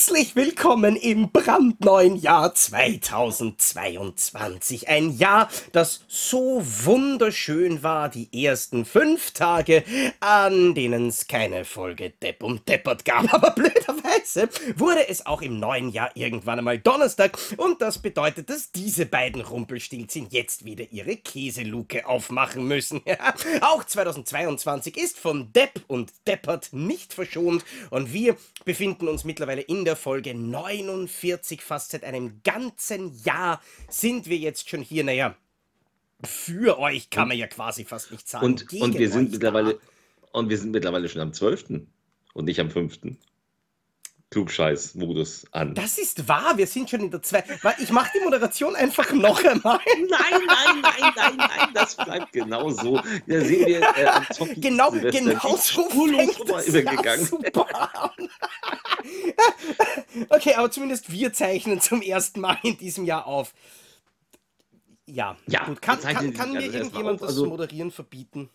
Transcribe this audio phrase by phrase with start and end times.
[0.00, 4.88] Herzlich willkommen im brandneuen Jahr 2022.
[4.88, 9.84] Ein Jahr, das so wunderschön war, die ersten fünf Tage,
[10.20, 13.30] an denen es keine Folge Depp und Deppert gab.
[13.34, 18.72] Aber blöderweise wurde es auch im neuen Jahr irgendwann einmal Donnerstag und das bedeutet, dass
[18.72, 23.02] diese beiden Rumpelstilzchen jetzt wieder ihre Käseluke aufmachen müssen.
[23.60, 29.84] auch 2022 ist von Depp und Deppert nicht verschont und wir befinden uns mittlerweile in
[29.84, 35.04] der Folge 49, fast seit einem ganzen Jahr sind wir jetzt schon hier.
[35.04, 35.36] Naja,
[36.24, 38.44] für euch kann man ja quasi fast nicht sagen.
[38.44, 39.78] Und, und wir sind mittlerweile
[40.32, 41.82] und wir sind mittlerweile schon am 12.
[42.34, 43.00] und nicht am 5.
[44.30, 45.74] Klugscheiß-Modus an.
[45.74, 47.42] Das ist wahr, wir sind schon in der 2.
[47.78, 49.80] Ich mache die Moderation einfach noch einmal.
[49.86, 50.08] Nein,
[50.46, 52.96] nein, nein, nein, nein, das bleibt genau so.
[53.26, 54.24] Da sehen wir äh, am
[54.60, 57.26] Genau, genau so fängt das übergegangen.
[57.26, 57.66] super
[58.04, 58.28] an.
[60.28, 63.52] okay, aber zumindest wir zeichnen zum ersten Mal in diesem Jahr auf.
[65.06, 65.82] Ja, ja gut.
[65.82, 68.48] Kann, kann, kann mir irgendjemand das also, Moderieren verbieten?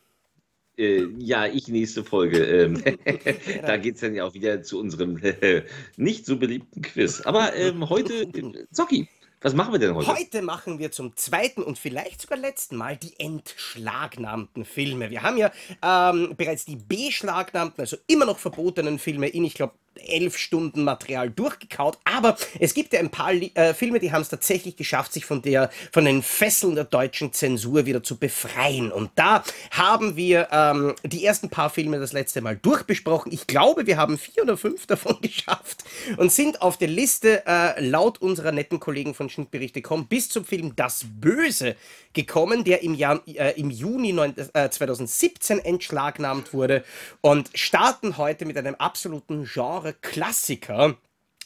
[0.77, 2.43] Äh, ja, ich nächste Folge.
[2.43, 2.83] Ähm,
[3.61, 5.63] da geht es dann ja auch wieder zu unserem äh,
[5.97, 7.21] nicht so beliebten Quiz.
[7.21, 9.07] Aber ähm, heute, äh, Zocki,
[9.41, 10.07] was machen wir denn heute?
[10.07, 15.11] Heute machen wir zum zweiten und vielleicht sogar letzten Mal die entschlagnahmten Filme.
[15.11, 15.51] Wir haben ja
[15.83, 21.29] ähm, bereits die beschlagnahmten, also immer noch verbotenen Filme in, ich glaube, elf Stunden Material
[21.29, 21.97] durchgekaut.
[22.03, 25.41] Aber es gibt ja ein paar äh, Filme, die haben es tatsächlich geschafft, sich von,
[25.41, 28.91] der, von den Fesseln der deutschen Zensur wieder zu befreien.
[28.91, 33.31] Und da haben wir ähm, die ersten paar Filme das letzte Mal durchbesprochen.
[33.31, 35.83] Ich glaube, wir haben vier oder fünf davon geschafft
[36.17, 40.75] und sind auf der Liste äh, laut unserer netten Kollegen von Schnittberichte.com bis zum Film
[40.75, 41.75] Das Böse
[42.13, 46.83] gekommen, der im, Jahr, äh, im Juni 9, äh, 2017 entschlagnahmt wurde
[47.21, 50.97] und starten heute mit einem absoluten Genre Genre-Klassiker,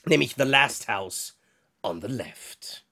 [0.05, 1.37] nämlich The Last House
[1.83, 2.85] on the Left.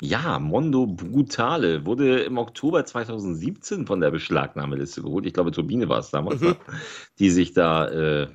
[0.00, 5.26] Ja, Mondo Brutale wurde im Oktober 2017 von der Beschlagnahmeliste geholt.
[5.26, 6.56] Ich glaube, Turbine war es damals, mhm.
[7.18, 8.28] die sich da äh,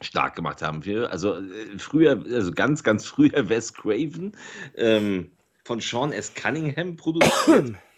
[0.00, 0.84] stark gemacht haben.
[0.84, 4.36] Für, also äh, früher, also ganz, ganz früher Wes Craven
[4.76, 5.32] ähm,
[5.64, 6.32] von Sean S.
[6.34, 7.74] Cunningham produziert.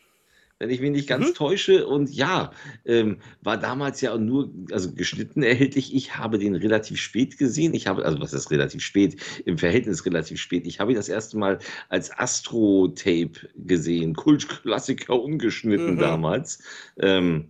[0.59, 1.35] wenn ich mich nicht ganz mhm.
[1.35, 1.87] täusche.
[1.87, 2.51] Und ja,
[2.85, 5.95] ähm, war damals ja nur, also geschnitten erhältlich.
[5.95, 7.75] Ich habe den relativ spät gesehen.
[7.75, 9.17] Ich habe, also was ist relativ spät?
[9.45, 10.67] Im Verhältnis relativ spät.
[10.67, 11.59] Ich habe ihn das erste Mal
[11.89, 14.15] als Astro-Tape gesehen.
[14.15, 16.01] Kultklassiker ungeschnitten mhm.
[16.01, 16.63] damals.
[16.99, 17.49] Ähm,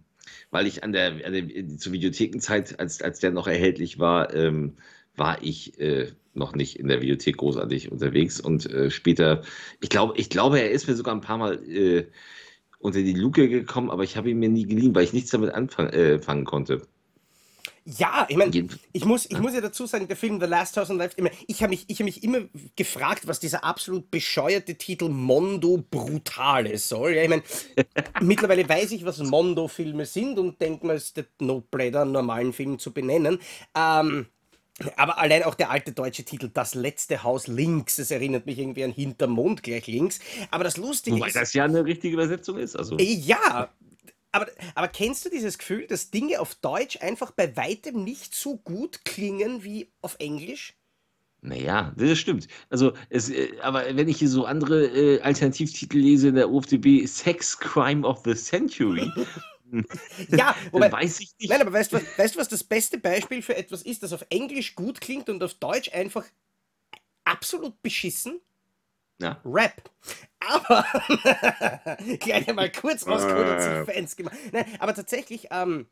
[0.50, 4.76] weil ich an der, an der, zur Videothekenzeit, als, als der noch erhältlich war, ähm,
[5.16, 9.42] war ich äh, noch nicht in der Videothek großartig unterwegs und äh, später,
[9.80, 12.06] ich glaube, ich glaube, er ist mir sogar ein paar Mal äh,
[12.78, 15.52] unter die Luke gekommen, aber ich habe ihn mir nie geliehen, weil ich nichts damit
[15.52, 16.82] anfangen äh, konnte.
[17.88, 20.90] Ja, ich meine, ich muss, ich muss ja dazu sagen, der Film The Last House
[20.90, 21.14] on Life,
[21.46, 22.40] ich habe mich, hab mich immer
[22.74, 27.12] gefragt, was dieser absolut bescheuerte Titel Mondo Brutale soll.
[27.12, 27.44] Ja, ich meine,
[28.20, 32.52] mittlerweile weiß ich, was Mondo-Filme sind und denke mir, es ist der Notblätter, einen normalen
[32.52, 33.38] Film zu benennen.
[33.76, 34.26] Ähm,
[34.96, 38.84] aber allein auch der alte deutsche Titel, Das letzte Haus links, es erinnert mich irgendwie
[38.84, 40.18] an Hintermond gleich links.
[40.50, 41.34] Aber das Lustige Wobei ist.
[41.34, 42.76] Weil das ja eine richtige Übersetzung ist.
[42.76, 42.98] Also.
[42.98, 43.70] Äh, ja,
[44.32, 48.58] aber, aber kennst du dieses Gefühl, dass Dinge auf Deutsch einfach bei weitem nicht so
[48.58, 50.74] gut klingen wie auf Englisch?
[51.40, 52.48] Naja, das stimmt.
[52.68, 57.06] Also, es, äh, aber wenn ich hier so andere äh, Alternativtitel lese in der OFDB,
[57.06, 59.10] Sex Crime of the Century,
[60.28, 61.50] ja, wobei, weiß ich nicht.
[61.50, 64.24] Nein, aber weißt du, weißt du, was das beste Beispiel für etwas ist, das auf
[64.30, 66.24] Englisch gut klingt und auf Deutsch einfach
[67.24, 68.40] absolut beschissen?
[69.20, 69.40] Ja.
[69.44, 69.90] Rap.
[70.40, 70.84] Aber
[72.20, 74.36] gleich einmal kurz rausgeholt und sich Fans gemacht.
[74.52, 75.88] Nein, aber tatsächlich, ähm,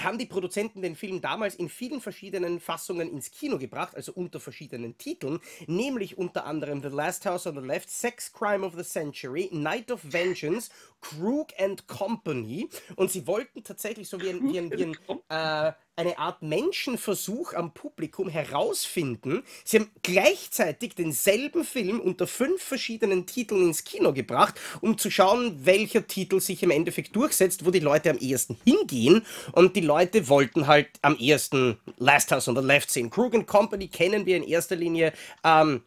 [0.00, 4.40] haben die Produzenten den Film damals in vielen verschiedenen Fassungen ins Kino gebracht, also unter
[4.40, 8.84] verschiedenen Titeln, nämlich unter anderem The Last House on the Left, Sex Crime of the
[8.84, 10.70] Century, Night of Vengeance,
[11.00, 12.68] Crook and Company.
[12.96, 14.96] Und sie wollten tatsächlich so wie ein, wie ein, wie ein
[15.28, 19.42] äh, eine Art Menschenversuch am Publikum herausfinden.
[19.64, 25.64] Sie haben gleichzeitig denselben Film unter fünf verschiedenen Titeln ins Kino gebracht, um zu schauen,
[25.64, 29.24] welcher Titel sich im Endeffekt durchsetzt, wo die Leute am ehesten hingehen.
[29.52, 33.08] Und die Leute wollten halt am ehesten Last House on the Left sehen.
[33.08, 35.14] Krug Company kennen wir in erster Linie.
[35.44, 35.82] Ähm,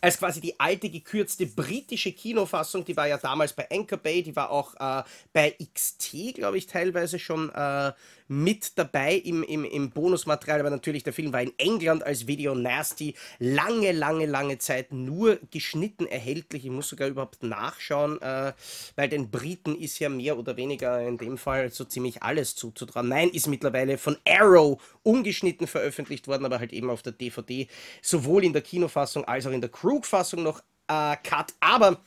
[0.00, 4.36] als quasi die alte gekürzte britische Kinofassung, die war ja damals bei Anchor Bay, die
[4.36, 5.02] war auch äh,
[5.32, 7.92] bei XT, glaube ich, teilweise schon äh,
[8.28, 12.54] mit dabei im, im, im Bonusmaterial, aber natürlich der Film war in England als Video
[12.54, 16.64] Nasty lange, lange, lange Zeit nur geschnitten erhältlich.
[16.64, 18.52] Ich muss sogar überhaupt nachschauen, äh,
[18.96, 23.08] weil den Briten ist ja mehr oder weniger in dem Fall so ziemlich alles zuzutrauen.
[23.08, 27.68] Nein, ist mittlerweile von Arrow ungeschnitten veröffentlicht worden, aber halt eben auf der DVD,
[28.02, 31.54] sowohl in der Kinofassung als auch in der Krug-Fassung noch äh, Cut.
[31.60, 32.00] Aber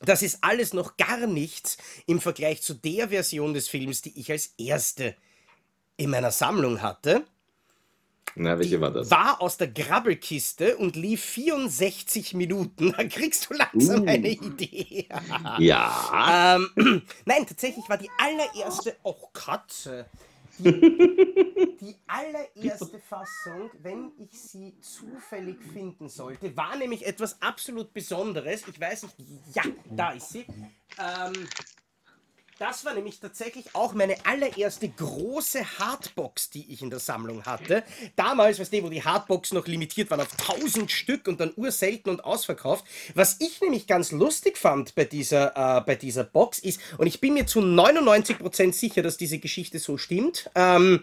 [0.00, 1.76] das ist alles noch gar nichts
[2.06, 5.14] im Vergleich zu der Version des Films, die ich als erste
[6.00, 7.24] in meiner Sammlung hatte.
[8.36, 9.10] Na, welche war das?
[9.10, 12.92] War aus der Grabbelkiste und lief 64 Minuten.
[12.96, 14.06] Da kriegst du langsam uh.
[14.06, 15.08] eine Idee.
[15.58, 16.56] ja.
[16.56, 18.96] Ähm, nein, tatsächlich war die allererste.
[19.02, 20.06] Oh, Katze.
[20.58, 20.72] Die,
[21.80, 28.62] die, allererste Fassung, wenn ich sie zufällig finden sollte, war nämlich etwas absolut Besonderes.
[28.68, 29.16] Ich weiß nicht,
[29.54, 30.46] ja, da ist sie.
[30.98, 31.48] Ähm,
[32.60, 37.82] das war nämlich tatsächlich auch meine allererste große Hardbox, die ich in der Sammlung hatte.
[38.16, 42.12] Damals, weißt du, wo die Hardboxen noch limitiert waren auf 1000 Stück und dann urselten
[42.12, 42.84] und ausverkauft.
[43.14, 47.18] Was ich nämlich ganz lustig fand bei dieser, äh, bei dieser Box ist, und ich
[47.18, 51.02] bin mir zu 99% sicher, dass diese Geschichte so stimmt, ähm,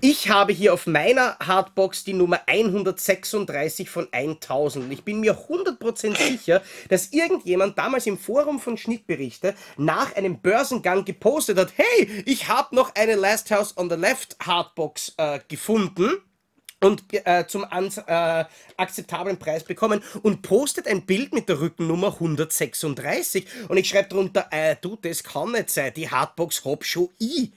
[0.00, 4.86] ich habe hier auf meiner Hardbox die Nummer 136 von 1000.
[4.86, 10.40] Und ich bin mir 100% sicher, dass irgendjemand damals im Forum von Schnittberichte nach einem
[10.40, 15.14] Börsengang dann gepostet hat, hey, ich habe noch eine Last House on the Left Hardbox
[15.16, 16.10] äh, gefunden
[16.80, 18.44] und äh, zum äh,
[18.76, 24.46] akzeptablen Preis bekommen und postet ein Bild mit der Rückennummer 136 und ich schreibe drunter,
[24.50, 27.52] äh, du, das kann nicht sein, die Hardbox hab schon ich.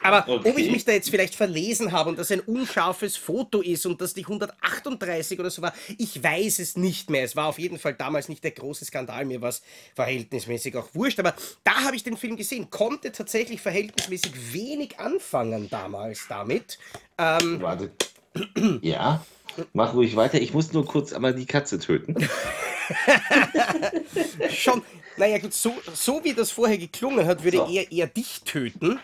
[0.00, 0.50] Aber okay.
[0.50, 4.00] ob ich mich da jetzt vielleicht verlesen habe und das ein unscharfes Foto ist und
[4.00, 7.24] dass die 138 oder so war, ich weiß es nicht mehr.
[7.24, 9.62] Es war auf jeden Fall damals nicht der große Skandal, mir war es
[9.94, 11.18] verhältnismäßig auch wurscht.
[11.18, 11.34] Aber
[11.64, 16.78] da habe ich den Film gesehen, konnte tatsächlich verhältnismäßig wenig anfangen damals damit.
[17.18, 17.90] Ähm, Warte.
[18.82, 19.24] Ja,
[19.72, 20.40] mach ruhig weiter.
[20.40, 22.14] Ich muss nur kurz einmal die Katze töten.
[24.50, 24.82] Schon,
[25.16, 27.68] naja gut, so, so wie das vorher geklungen hat, würde so.
[27.68, 29.00] er eher dich töten.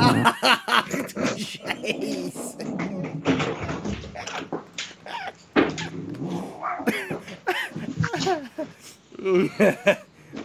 [0.00, 2.58] Ach du Scheiße.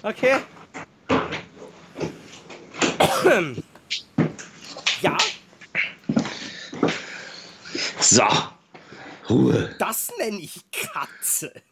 [0.03, 0.39] Okay.
[5.01, 5.17] ja.
[7.99, 8.27] So.
[9.29, 9.75] Ruhe.
[9.79, 11.53] Das nenne ich Katze.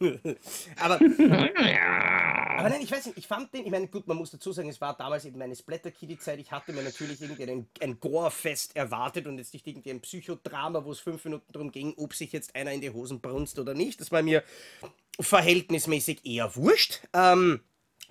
[0.78, 4.52] aber, aber nein, ich weiß nicht, ich fand den, ich meine, gut, man muss dazu
[4.52, 6.38] sagen, es war damals eben meine Splatter-Kitty-Zeit.
[6.38, 10.92] Ich hatte mir natürlich irgendwie ein, Gore-Fest erwartet und jetzt nicht irgendwie ein Psychodrama, wo
[10.92, 14.00] es fünf Minuten darum ging, ob sich jetzt einer in die Hosen brunst oder nicht.
[14.00, 14.42] Das war mir
[15.20, 17.00] verhältnismäßig eher wurscht.
[17.12, 17.60] Ähm,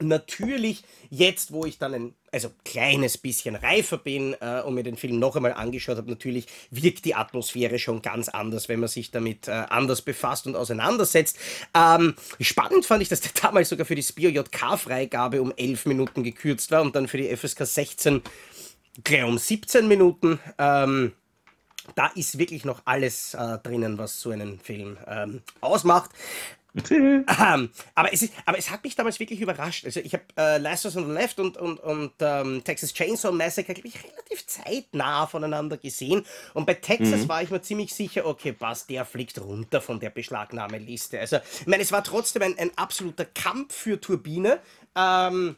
[0.02, 4.98] Natürlich, jetzt, wo ich dann ein also kleines bisschen reifer bin äh, und mir den
[4.98, 9.12] Film noch einmal angeschaut habe, natürlich wirkt die Atmosphäre schon ganz anders, wenn man sich
[9.12, 11.38] damit äh, anders befasst und auseinandersetzt.
[11.74, 16.24] Ähm, spannend fand ich, dass der damals sogar für die Spio JK-Freigabe um 11 Minuten
[16.24, 18.22] gekürzt war und dann für die FSK 16
[19.04, 20.40] gleich um 17 Minuten.
[20.58, 21.14] Ähm,
[21.96, 26.12] da ist wirklich noch alles äh, drinnen, was so einen Film ähm, ausmacht.
[26.90, 29.86] ähm, aber, es ist, aber es hat mich damals wirklich überrascht.
[29.86, 33.74] Also ich habe äh, Last on the Left und, und, und ähm, Texas Chainsaw Massacre,
[33.74, 36.26] glaube ich, relativ zeitnah voneinander gesehen.
[36.54, 37.30] Und bei Texas mhm.
[37.30, 41.20] war ich mir ziemlich sicher, okay, passt, der fliegt runter von der Beschlagnahmeliste.
[41.20, 44.60] Also, ich meine, es war trotzdem ein, ein absoluter Kampf für Turbine.
[44.96, 45.58] Ähm,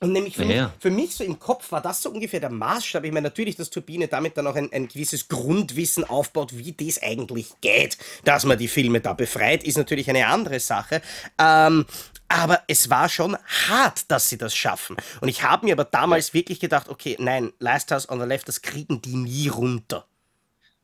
[0.00, 2.50] und nämlich für, ja, mich, für mich so im Kopf war das so ungefähr der
[2.50, 3.04] Maßstab.
[3.04, 7.02] Ich meine, natürlich, dass Turbine damit dann auch ein, ein gewisses Grundwissen aufbaut, wie das
[7.02, 7.96] eigentlich geht.
[8.24, 11.00] Dass man die Filme da befreit, ist natürlich eine andere Sache.
[11.38, 11.86] Ähm,
[12.28, 13.38] aber es war schon
[13.68, 14.96] hart, dass sie das schaffen.
[15.20, 18.48] Und ich habe mir aber damals wirklich gedacht, okay, nein, Last House on the Left,
[18.48, 20.06] das kriegen die nie runter.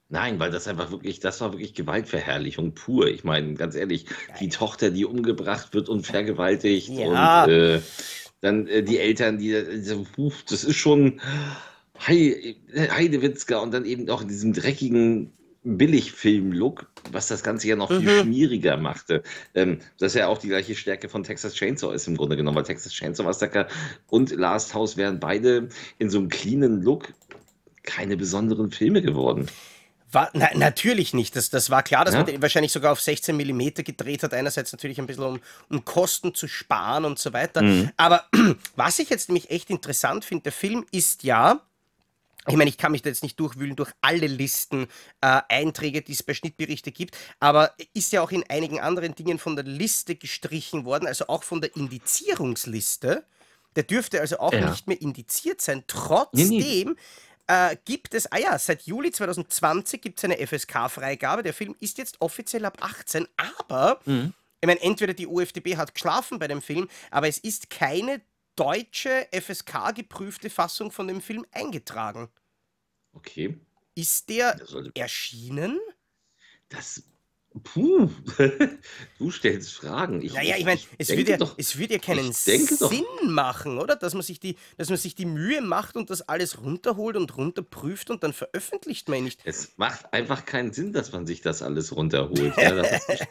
[0.09, 3.07] Nein, weil das einfach wirklich, das war wirklich Gewaltverherrlichung pur.
[3.07, 4.05] Ich meine, ganz ehrlich,
[4.41, 7.45] die Tochter, die umgebracht wird und vergewaltigt ja.
[7.45, 7.81] und äh,
[8.43, 11.21] dann äh, die Eltern, die, die das ist schon
[11.99, 15.33] Heidewitzka und dann eben auch in diesem dreckigen
[15.65, 18.01] Billigfilm-Look, was das Ganze ja noch mhm.
[18.01, 19.23] viel schmieriger machte.
[19.55, 22.57] Ähm, das ist ja auch die gleiche Stärke von Texas Chainsaw ist im Grunde genommen,
[22.57, 23.69] weil Texas Chainsaw Massacre
[24.09, 25.69] und Last House wären beide
[25.99, 27.13] in so einem cleanen Look
[27.85, 29.47] keine besonderen Filme geworden.
[30.13, 31.35] War, na, natürlich nicht.
[31.35, 32.21] Das, das war klar, dass ja.
[32.21, 34.35] man den wahrscheinlich sogar auf 16 mm gedreht hat.
[34.35, 35.41] Einerseits natürlich ein bisschen, um,
[35.71, 37.63] um Kosten zu sparen und so weiter.
[37.63, 37.91] Mhm.
[37.97, 38.27] Aber
[38.77, 41.63] was ich jetzt nämlich echt interessant finde, der Film ist ja
[42.49, 44.89] ich meine, ich kann mich da jetzt nicht durchwühlen durch alle Listen,
[45.21, 49.39] äh, Einträge, die es bei Schnittberichte gibt, aber ist ja auch in einigen anderen Dingen
[49.39, 53.25] von der Liste gestrichen worden, also auch von der Indizierungsliste.
[53.77, 54.69] Der dürfte also auch ja.
[54.69, 55.85] nicht mehr indiziert sein.
[55.87, 56.95] Trotzdem nee, nee.
[57.53, 61.43] Äh, gibt es, ah ja, seit Juli 2020 gibt es eine FSK-Freigabe.
[61.43, 64.33] Der Film ist jetzt offiziell ab 18, aber mhm.
[64.63, 68.23] ich meine, entweder die UFDB hat geschlafen bei dem Film, aber es ist keine
[68.57, 72.31] deutsche FSK-geprüfte Fassung von dem Film eingetragen.
[73.13, 73.59] Okay.
[73.95, 74.59] Ist der
[74.95, 75.79] erschienen?
[76.71, 77.03] Das
[77.65, 78.09] Puh,
[79.19, 80.23] du stellst Fragen.
[80.23, 82.93] Ich, naja, ich meine, es, wird ja, es wird ja keinen Sinn doch.
[83.25, 83.95] machen, oder?
[83.95, 87.37] Dass man, sich die, dass man sich die Mühe macht und das alles runterholt und
[87.37, 89.41] runterprüft und dann veröffentlicht man nicht.
[89.45, 92.57] Es macht einfach keinen Sinn, dass man sich das alles runterholt.
[92.57, 92.83] ja,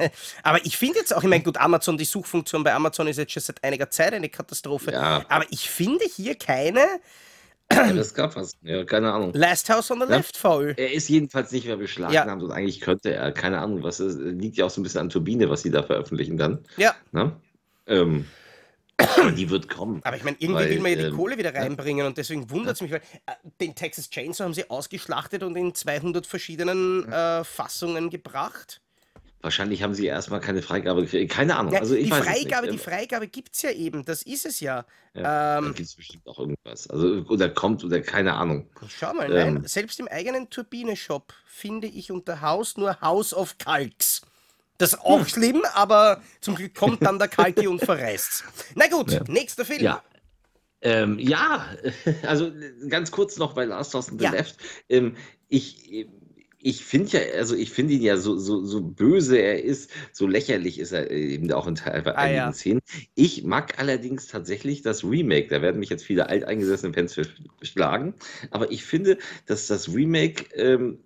[0.43, 3.33] aber ich finde jetzt auch, ich meine, gut, Amazon, die Suchfunktion bei Amazon ist jetzt
[3.33, 4.91] schon seit einiger Zeit eine Katastrophe.
[4.91, 5.25] Ja.
[5.29, 6.85] Aber ich finde hier keine
[7.71, 8.53] ja, das gab was.
[8.61, 9.31] Ja, keine Ahnung.
[9.33, 10.17] Last House on the ja?
[10.17, 10.73] Left, faul.
[10.77, 12.47] Er ist jedenfalls nicht mehr beschlagnahmt ja.
[12.47, 15.09] und eigentlich könnte er, keine Ahnung, was ist, liegt ja auch so ein bisschen an
[15.09, 16.59] Turbine, was sie da veröffentlichen dann.
[16.77, 16.95] Ja.
[17.11, 17.35] Ne?
[17.87, 18.25] Ähm,
[19.37, 20.01] die wird kommen.
[20.03, 22.49] Aber ich meine, irgendwie weil, will man ja die ähm, Kohle wieder reinbringen und deswegen
[22.49, 27.11] wundert es mich, weil äh, den Texas Chainsaw haben sie ausgeschlachtet und in 200 verschiedenen
[27.11, 28.81] äh, Fassungen gebracht.
[29.41, 31.31] Wahrscheinlich haben sie erstmal keine Freigabe gekriegt.
[31.31, 31.73] Keine Ahnung.
[31.73, 34.05] Ja, also ich die, Freigabe, die Freigabe gibt es ja eben.
[34.05, 34.85] Das ist es ja.
[35.15, 36.87] ja ähm, gibt es bestimmt auch irgendwas.
[36.89, 38.69] Also, oder kommt oder keine Ahnung.
[38.87, 43.57] Schau mal, ähm, nein, selbst im eigenen Turbine-Shop finde ich unter Haus nur House of
[43.57, 44.21] Kalks.
[44.77, 45.27] Das ist auch hm.
[45.27, 48.43] schlimm, aber zum Glück kommt dann der Kalki und verreist.
[48.75, 49.21] Na gut, ja.
[49.27, 49.81] nächster Film.
[49.81, 50.03] Ja.
[50.81, 51.65] Ähm, ja,
[52.23, 52.51] also
[52.89, 54.57] ganz kurz noch bei Last House on the Left.
[54.89, 55.15] Ähm,
[55.49, 56.07] ich
[56.63, 60.27] ich finde ja, also ich finde ihn ja so, so, so böse er ist, so
[60.27, 62.53] lächerlich ist er eben auch in Teil ah, einigen ja.
[62.53, 62.81] Szenen.
[63.15, 65.47] Ich mag allerdings tatsächlich das Remake.
[65.47, 67.19] Da werden mich jetzt viele alteingesessene Fans
[67.61, 68.13] schlagen.
[68.51, 70.99] Aber ich finde, dass das Remake ähm,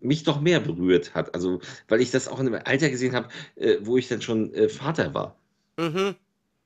[0.00, 1.34] mich doch mehr berührt hat.
[1.34, 4.52] Also, weil ich das auch in einem Alter gesehen habe, äh, wo ich dann schon
[4.54, 5.36] äh, Vater war.
[5.78, 6.14] Mhm.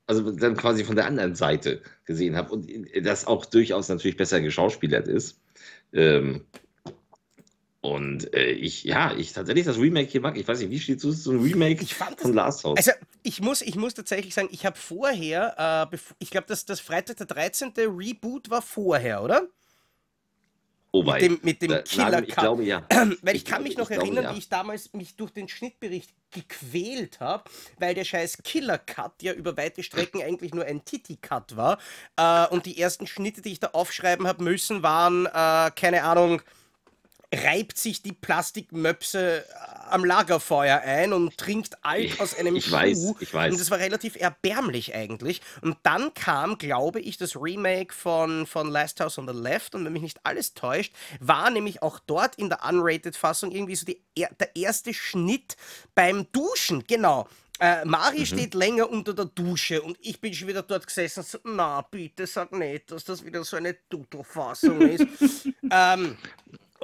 [0.07, 4.17] Also dann quasi von der anderen Seite gesehen habe und äh, das auch durchaus natürlich
[4.17, 5.41] besser geschauspielert ist.
[5.93, 6.45] Ähm,
[7.85, 10.39] und äh, ich, ja, ich tatsächlich das Remake hier mag.
[10.39, 12.79] Ich weiß nicht, wie steht du zu einem Remake ich fand von Last House?
[12.79, 16.81] Also, ich muss, ich muss tatsächlich sagen, ich habe vorher, äh, ich glaube, das, das
[16.81, 17.75] Freitag der 13.
[17.77, 19.49] Reboot war vorher, oder?
[20.93, 22.29] Oh, mit dem, mit dem da, Killer Cut.
[22.29, 22.87] Ich glaube ja.
[23.21, 24.35] weil ich, ich kann mich noch erinnern, glaube, ja.
[24.35, 27.45] wie ich damals mich durch den Schnittbericht gequält habe,
[27.79, 31.79] weil der scheiß Killer Cut ja über weite Strecken eigentlich nur ein Titty Cut war.
[32.17, 36.41] Äh, und die ersten Schnitte, die ich da aufschreiben habe müssen, waren, äh, keine Ahnung,
[37.35, 42.73] reibt sich die Plastikmöpse äh, am Lagerfeuer ein und trinkt Alk aus einem ich Schuh.
[42.73, 43.53] Weiß, ich weiß.
[43.53, 45.41] Und das war relativ erbärmlich eigentlich.
[45.61, 49.75] Und dann kam, glaube ich, das Remake von, von Last House on the Left.
[49.75, 53.87] Und wenn mich nicht alles täuscht, war nämlich auch dort in der Unrated-Fassung irgendwie so
[53.87, 55.57] die, der erste Schnitt
[55.95, 56.85] beim Duschen.
[56.87, 57.29] Genau.
[57.61, 58.27] Äh, Mari mhm.
[58.27, 61.83] steht länger unter der Dusche und ich bin schon wieder dort gesessen und so, na
[61.83, 65.07] bitte sag nicht, dass das wieder so eine Tuto-Fassung ist.
[65.71, 66.17] ähm,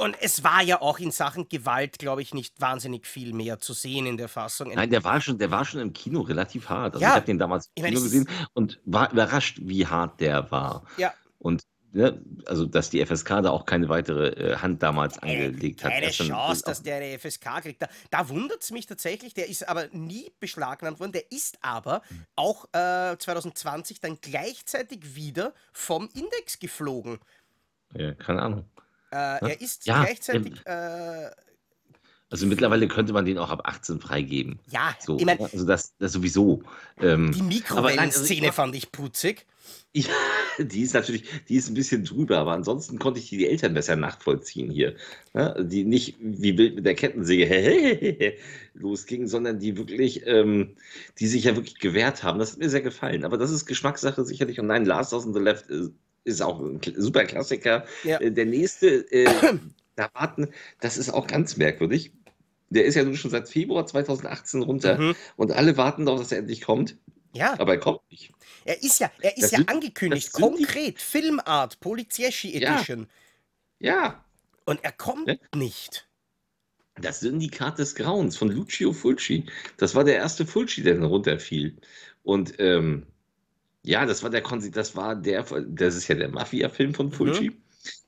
[0.01, 3.75] und es war ja auch in Sachen Gewalt, glaube ich, nicht wahnsinnig viel mehr zu
[3.75, 4.73] sehen in der Fassung.
[4.75, 6.95] Nein, der war schon, der war schon im Kino relativ hart.
[6.95, 10.51] Also ja, ich habe den damals im Kino gesehen und war überrascht, wie hart der
[10.51, 10.87] war.
[10.97, 11.13] Ja.
[11.39, 15.85] Und ne, also dass die FSK da auch keine weitere äh, Hand damals keine, angelegt
[15.85, 15.93] hat.
[15.93, 17.83] Keine Chance, dass der eine FSK kriegt.
[17.83, 21.13] Da, da wundert es mich tatsächlich, der ist aber nie beschlagnahmt worden.
[21.13, 22.01] Der ist aber
[22.37, 27.19] auch äh, 2020 dann gleichzeitig wieder vom Index geflogen.
[27.95, 28.65] Ja, keine Ahnung.
[29.11, 30.55] Äh, er ist ja, gleichzeitig.
[30.67, 31.31] Äh,
[32.31, 34.61] also mittlerweile könnte man den auch ab 18 freigeben.
[34.71, 36.63] Ja, so, ich mein, also das, das sowieso.
[37.01, 39.47] Ähm, die Mikrowellenszene also fand ich putzig.
[39.93, 40.05] Ja,
[40.59, 43.97] die ist natürlich, die ist ein bisschen drüber, aber ansonsten konnte ich die Eltern besser
[43.97, 44.95] nachvollziehen hier.
[45.35, 45.57] Ne?
[45.69, 48.37] die nicht wie wild mit der Kettensäge
[48.75, 50.77] losging, sondern die wirklich, ähm,
[51.19, 52.39] die sich ja wirklich gewehrt haben.
[52.39, 53.25] Das hat mir sehr gefallen.
[53.25, 54.61] Aber das ist Geschmackssache sicherlich.
[54.61, 55.91] Und nein, Last of the Left ist,
[56.25, 57.85] ist auch ein super Klassiker.
[58.05, 58.21] Ja.
[58.21, 59.25] Äh, der nächste, äh,
[59.97, 60.49] da warten,
[60.81, 62.13] das ist auch ganz merkwürdig.
[62.69, 65.17] Der ist ja nun schon seit Februar 2018 runter mhm.
[65.37, 66.97] und alle warten darauf, dass er endlich kommt.
[67.33, 67.59] Ja.
[67.59, 68.33] Aber er kommt nicht.
[68.65, 71.03] Er ist ja, er ist das ja sind, angekündigt, konkret, die...
[71.03, 73.09] Filmart, Polizieschi Edition.
[73.79, 73.95] Ja.
[73.95, 74.25] ja.
[74.65, 75.37] Und er kommt ja.
[75.55, 76.09] nicht.
[77.01, 79.47] Das Syndikat des Grauens von Lucio Fulci.
[79.79, 81.77] Das war der erste Fulci, der dann runterfiel.
[82.23, 83.07] Und ähm,
[83.85, 87.51] ja, das war der Konsi das war der, das ist ja der Mafia-Film von Fulci.
[87.51, 87.57] Mhm.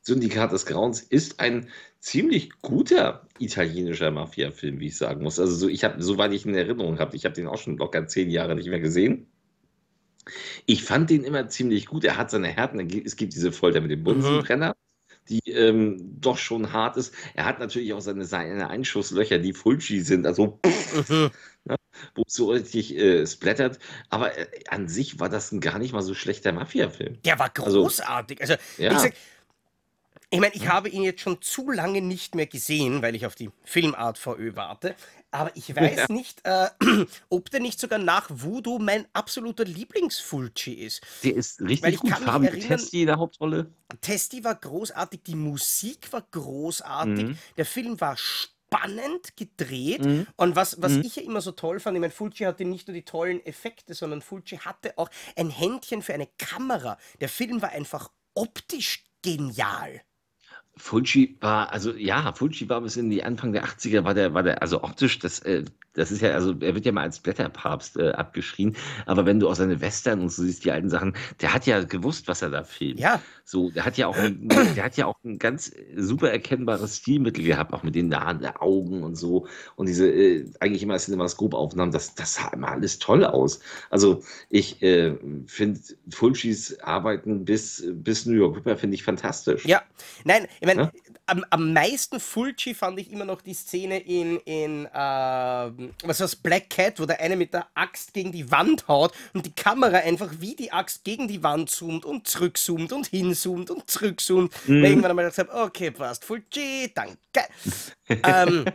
[0.02, 1.68] Syndikat des Grauens ist ein
[2.00, 5.38] ziemlich guter italienischer Mafia-Film, wie ich sagen muss.
[5.38, 8.06] Also so, ich habe, soweit ich in Erinnerung habe, ich habe den auch schon locker
[8.08, 9.28] zehn Jahre nicht mehr gesehen.
[10.66, 12.04] Ich fand den immer ziemlich gut.
[12.04, 12.80] Er hat seine Härten.
[13.04, 14.70] Es gibt diese Folter mit dem Bunsenbrenner.
[14.70, 14.72] Mhm.
[15.28, 17.14] die ähm, doch schon hart ist.
[17.34, 21.30] Er hat natürlich auch seine, seine Einschusslöcher, die Fulci sind, also pff, mhm.
[21.64, 21.76] ne,
[22.14, 23.78] wo es so richtig äh, splattert.
[24.10, 27.18] Aber äh, an sich war das ein gar nicht mal so schlechter Mafia-Film.
[27.22, 28.40] Der war also großartig.
[28.40, 28.92] Also, ja.
[28.92, 29.14] ich, sag,
[30.30, 33.34] ich meine, ich habe ihn jetzt schon zu lange nicht mehr gesehen, weil ich auf
[33.34, 34.94] die Filmart VÖ warte.
[35.30, 36.14] Aber ich weiß ja.
[36.14, 36.68] nicht, äh,
[37.28, 41.02] ob der nicht sogar nach Voodoo mein absoluter Lieblingsfulci ist.
[41.22, 42.26] Der ist richtig gut.
[42.26, 43.70] Haben Testi in der Hauptrolle?
[44.00, 47.38] Testi war großartig, die Musik war großartig, mhm.
[47.56, 48.16] der Film war
[48.72, 50.04] spannend gedreht.
[50.04, 50.26] Mhm.
[50.36, 51.02] Und was, was mhm.
[51.02, 53.94] ich ja immer so toll fand, ich meine, Fulci hatte nicht nur die tollen Effekte,
[53.94, 56.98] sondern Fulci hatte auch ein Händchen für eine Kamera.
[57.20, 60.02] Der Film war einfach optisch genial.
[60.76, 64.42] Fulci war, also ja, Fulci war bis in die Anfang der 80er, war der, war
[64.42, 65.64] der, also optisch, das, äh,
[65.94, 69.48] das ist ja, also er wird ja mal als Blätterpapst äh, abgeschrien, aber wenn du
[69.48, 72.50] auch seine Western und so siehst, die alten Sachen, der hat ja gewusst, was er
[72.50, 73.00] da filmt.
[73.00, 73.20] Ja.
[73.44, 77.44] So, der hat ja auch, ein, der hat ja auch ein ganz super erkennbares Stilmittel
[77.44, 79.46] gehabt, auch mit den nahen der Augen und so
[79.76, 83.60] und diese äh, eigentlich immer Cinemascope-Aufnahmen, das, das sah immer alles toll aus.
[83.90, 85.14] Also ich äh,
[85.46, 85.80] finde
[86.10, 89.66] Fulcis Arbeiten bis, bis New York Ripper finde ich fantastisch.
[89.66, 89.82] Ja,
[90.24, 90.92] nein, ich meine, ja?
[91.32, 96.36] Am, am meisten Fulci fand ich immer noch die Szene in, in äh, was war's,
[96.36, 99.98] Black Cat, wo der eine mit der Axt gegen die Wand haut und die Kamera
[99.98, 104.52] einfach wie die Axt gegen die Wand zoomt und zurückzoomt und hinzoomt und zurückzoomt.
[104.66, 104.84] Mhm.
[104.84, 107.16] Irgendwann einmal gesagt, okay, passt, Fulci, danke.
[108.08, 108.66] ähm,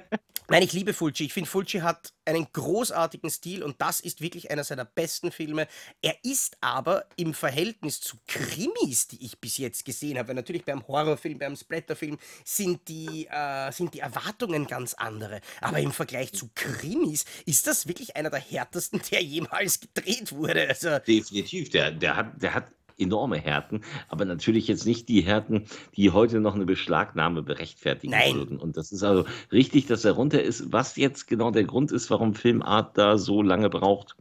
[0.50, 1.26] Nein, ich liebe Fulci.
[1.26, 5.68] Ich finde, Fulci hat einen großartigen Stil und das ist wirklich einer seiner besten Filme.
[6.02, 10.88] Er ist aber im Verhältnis zu Krimis, die ich bis jetzt gesehen habe, natürlich beim
[10.88, 15.42] Horrorfilm, beim Splatterfilm sind die, äh, sind die Erwartungen ganz andere.
[15.60, 20.70] Aber im Vergleich zu Krimis ist das wirklich einer der härtesten, der jemals gedreht wurde.
[20.70, 21.72] Also Definitiv.
[21.72, 26.40] Der, der, hat, der hat enorme Härten, aber natürlich jetzt nicht die Härten, die heute
[26.40, 28.36] noch eine Beschlagnahme berechtfertigen Nein.
[28.36, 28.58] würden.
[28.58, 30.72] Und das ist also richtig, dass er runter ist.
[30.72, 34.16] Was jetzt genau der Grund ist, warum Filmart da so lange braucht,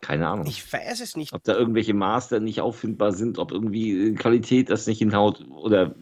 [0.00, 0.46] keine Ahnung.
[0.46, 1.32] Ich weiß es nicht.
[1.34, 5.94] Ob da irgendwelche Master nicht auffindbar sind, ob irgendwie Qualität das nicht hinhaut oder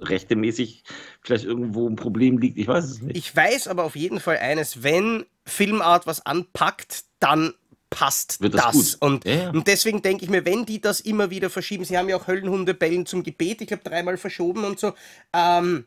[0.00, 0.84] rechtemäßig
[1.20, 2.58] vielleicht irgendwo ein Problem liegt.
[2.58, 3.16] Ich weiß es nicht.
[3.16, 7.52] Ich weiß aber auf jeden Fall eines, wenn Filmart was anpackt, dann
[7.94, 8.76] passt Wird das.
[8.76, 8.94] das.
[8.96, 9.50] Und, ja, ja.
[9.50, 12.26] und deswegen denke ich mir, wenn die das immer wieder verschieben, sie haben ja auch
[12.26, 14.92] Höllenhunde bellen zum Gebet, ich glaube dreimal verschoben und so,
[15.32, 15.84] ähm,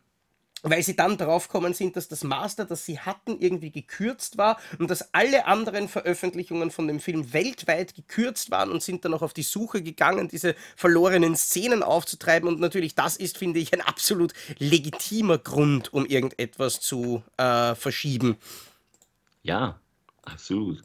[0.68, 4.90] weil sie dann draufgekommen sind, dass das Master, das sie hatten, irgendwie gekürzt war und
[4.90, 9.34] dass alle anderen Veröffentlichungen von dem Film weltweit gekürzt waren und sind dann auch auf
[9.34, 12.50] die Suche gegangen, diese verlorenen Szenen aufzutreiben.
[12.50, 18.38] Und natürlich, das ist, finde ich, ein absolut legitimer Grund, um irgendetwas zu äh, verschieben.
[19.44, 19.80] Ja,
[20.24, 20.84] absolut.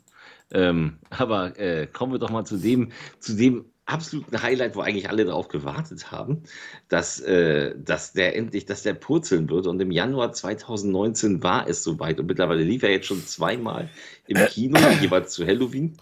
[0.52, 5.08] Ähm, aber äh, kommen wir doch mal zu dem, zu dem absoluten Highlight, wo eigentlich
[5.08, 6.42] alle darauf gewartet haben,
[6.88, 9.66] dass, äh, dass der endlich, dass der purzeln wird.
[9.66, 12.20] Und im Januar 2019 war es soweit.
[12.20, 13.90] Und mittlerweile lief er jetzt schon zweimal
[14.26, 15.96] im Kino, jeweils zu Halloween.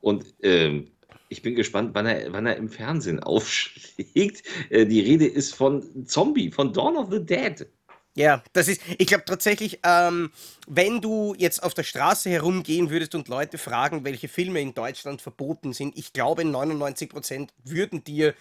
[0.00, 0.88] Und ähm,
[1.28, 4.42] ich bin gespannt, wann er, wann er im Fernsehen aufschlägt.
[4.70, 7.66] Äh, die Rede ist von Zombie, von Dawn of the Dead.
[8.16, 10.32] Ja, das ist, ich glaube tatsächlich, ähm,
[10.66, 15.20] wenn du jetzt auf der Straße herumgehen würdest und Leute fragen, welche Filme in Deutschland
[15.20, 18.34] verboten sind, ich glaube 99% würden dir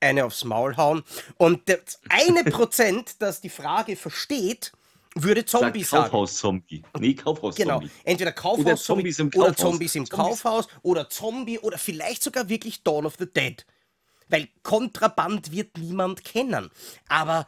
[0.00, 1.02] eine aufs Maul hauen.
[1.36, 4.72] Und das eine Prozent, das die Frage versteht,
[5.14, 6.04] würde Zombie sagen.
[6.04, 6.82] Kaufhaus-Zombie.
[6.98, 7.62] Nee, Kaufhaus-Zombie.
[7.62, 7.92] Genau.
[8.04, 10.08] Entweder Kaufhaus-Zombie oder, oder Zombies im.
[10.08, 13.66] Kaufhaus oder Zombie oder vielleicht sogar wirklich Dawn of the Dead.
[14.28, 16.70] Weil Kontraband wird niemand kennen.
[17.08, 17.46] Aber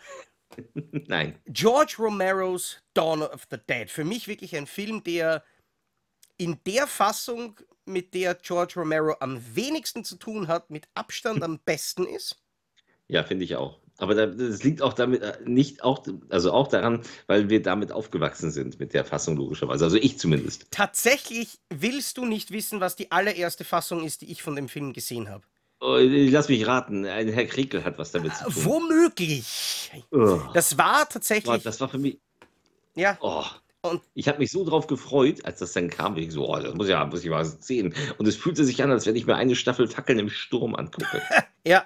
[1.06, 1.38] Nein.
[1.46, 3.90] George Romeros Dawn of the Dead.
[3.90, 5.44] Für mich wirklich ein Film, der
[6.36, 11.58] in der Fassung, mit der George Romero am wenigsten zu tun hat, mit Abstand am
[11.64, 12.40] besten ist.
[13.08, 13.80] Ja, finde ich auch.
[13.98, 18.50] Aber das liegt auch damit äh, nicht auch, also auch daran, weil wir damit aufgewachsen
[18.50, 19.84] sind mit der Fassung logischerweise.
[19.84, 20.66] Also ich zumindest.
[20.70, 24.92] Tatsächlich willst du nicht wissen, was die allererste Fassung ist, die ich von dem Film
[24.92, 25.44] gesehen habe.
[25.84, 28.54] Oh, lass mich raten, ein Herr Kriekel hat was damit zu tun.
[28.64, 29.90] Womöglich.
[30.12, 30.38] Oh.
[30.54, 31.62] Das war tatsächlich.
[31.64, 32.20] Das war für mich.
[32.94, 33.18] Ja.
[33.20, 33.44] Oh.
[33.80, 36.74] Und ich habe mich so drauf gefreut, als das dann kam, ich so, oh, das
[36.74, 37.96] muss, ja, muss ich mal sehen.
[38.16, 41.20] Und es fühlte sich an, als wenn ich mir eine Staffel Fackeln im Sturm angucke.
[41.66, 41.84] ja.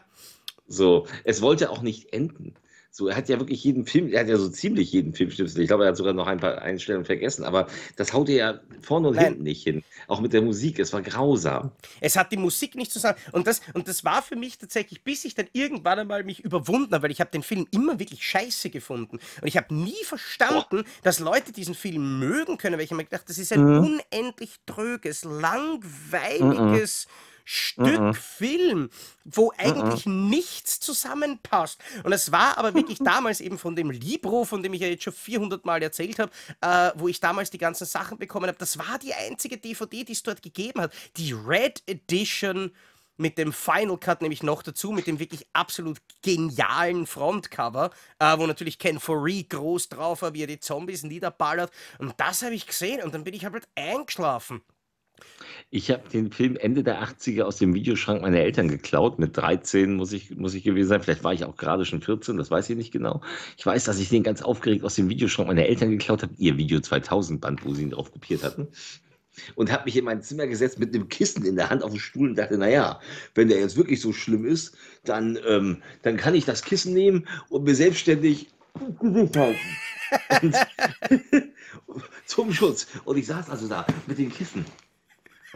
[0.69, 2.55] So, es wollte auch nicht enden.
[2.97, 5.61] So, er hat ja wirklich jeden Film, er hat ja so ziemlich jeden Filmschnipsel.
[5.61, 8.61] Ich glaube, er hat sogar noch ein paar Einstellungen vergessen, aber das haut er ja
[8.81, 9.27] vorne und Nein.
[9.27, 9.85] hinten nicht hin.
[10.09, 11.73] Auch mit der Musik, es war grausam.
[12.01, 13.19] Es hat die Musik nicht zusammen.
[13.33, 16.95] Und das, und das war für mich tatsächlich, bis ich dann irgendwann einmal mich überwunden
[16.95, 19.19] habe, weil ich habe den Film immer wirklich scheiße gefunden.
[19.43, 20.85] Und ich habe nie verstanden, Boah.
[21.03, 24.01] dass Leute diesen Film mögen können, weil ich habe mir gedacht, das ist ein mhm.
[24.11, 27.09] unendlich tröges, langweiliges.
[27.09, 28.15] Mhm Stück mhm.
[28.15, 28.91] Film,
[29.25, 30.29] wo eigentlich mhm.
[30.29, 31.81] nichts zusammenpasst.
[32.03, 35.05] Und es war aber wirklich damals eben von dem Libro, von dem ich ja jetzt
[35.05, 38.79] schon 400 Mal erzählt habe, äh, wo ich damals die ganzen Sachen bekommen habe, das
[38.79, 40.93] war die einzige DVD, die es dort gegeben hat.
[41.17, 42.73] Die Red Edition
[43.17, 48.47] mit dem Final Cut nämlich noch dazu, mit dem wirklich absolut genialen Frontcover, äh, wo
[48.47, 51.71] natürlich Ken Foree groß drauf war, wie er die Zombies niederballert.
[51.99, 54.63] Und das habe ich gesehen und dann bin ich halt eingeschlafen.
[55.71, 59.19] Ich habe den Film Ende der 80er aus dem Videoschrank meiner Eltern geklaut.
[59.19, 61.03] Mit 13 muss ich, muss ich gewesen sein.
[61.03, 63.21] Vielleicht war ich auch gerade schon 14, das weiß ich nicht genau.
[63.57, 66.35] Ich weiß, dass ich den ganz aufgeregt aus dem Videoschrank meiner Eltern geklaut habe.
[66.39, 68.69] Ihr Video 2000 Band, wo sie ihn drauf kopiert hatten
[69.55, 72.01] und habe mich in mein Zimmer gesetzt mit einem Kissen in der Hand auf dem
[72.01, 73.01] Stuhl und dachte, naja,
[73.35, 77.27] wenn der jetzt wirklich so schlimm ist, dann, ähm, dann kann ich das Kissen nehmen
[77.51, 78.49] und mir selbstständig
[79.01, 79.59] Gesicht halten.
[82.27, 82.87] zum Schutz.
[83.05, 84.65] Und ich saß also da mit dem Kissen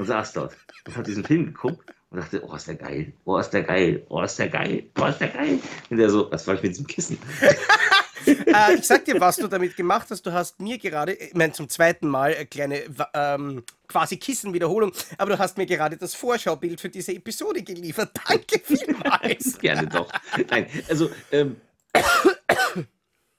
[0.00, 3.38] und saß dort und habe diesen Film geguckt und dachte, oh, ist der geil, oh,
[3.38, 5.58] ist der geil, oh, ist der geil, oh, ist der geil.
[5.90, 7.18] Und der so, was war ich mit diesem Kissen?
[8.26, 10.22] äh, ich sag dir, was du damit gemacht hast.
[10.22, 12.82] Du hast mir gerade, ich meine zum zweiten Mal, eine kleine
[13.12, 18.10] ähm, quasi Kissenwiederholung, aber du hast mir gerade das Vorschaubild für diese Episode geliefert.
[18.28, 19.58] Danke vielmals.
[19.60, 20.10] Gerne doch.
[20.50, 21.56] Nein, also ähm,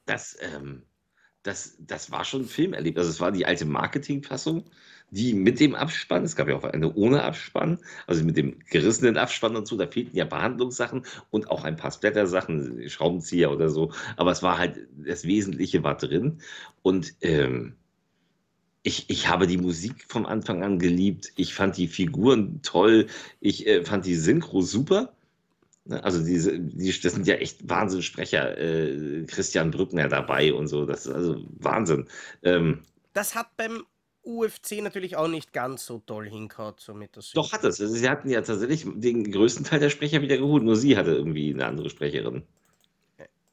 [0.06, 0.84] das, ähm,
[1.42, 3.02] das, das war schon ein Filmerlebnis.
[3.02, 4.70] Also es war die alte Marketingfassung
[5.12, 9.18] die mit dem Abspann, es gab ja auch eine ohne Abspann, also mit dem gerissenen
[9.18, 13.92] Abspann und so, da fehlten ja Behandlungssachen und auch ein paar Splatter-Sachen, Schraubenzieher oder so,
[14.16, 16.40] aber es war halt, das Wesentliche war drin
[16.82, 17.76] und ähm,
[18.84, 23.08] ich, ich habe die Musik vom Anfang an geliebt, ich fand die Figuren toll,
[23.42, 25.14] ich äh, fand die Synchro super.
[25.86, 30.86] Ne, also diese, die, das sind ja echt Wahnsinnssprecher, äh, Christian Brückner dabei und so,
[30.86, 32.08] das ist also Wahnsinn.
[32.44, 32.82] Ähm,
[33.14, 33.84] das hat beim
[34.24, 37.82] UFC natürlich auch nicht ganz so toll hinkaut, so mit der Doch hat es.
[37.82, 41.12] Also sie hatten ja tatsächlich den größten Teil der Sprecher wieder geholt, nur sie hatte
[41.12, 42.44] irgendwie eine andere Sprecherin.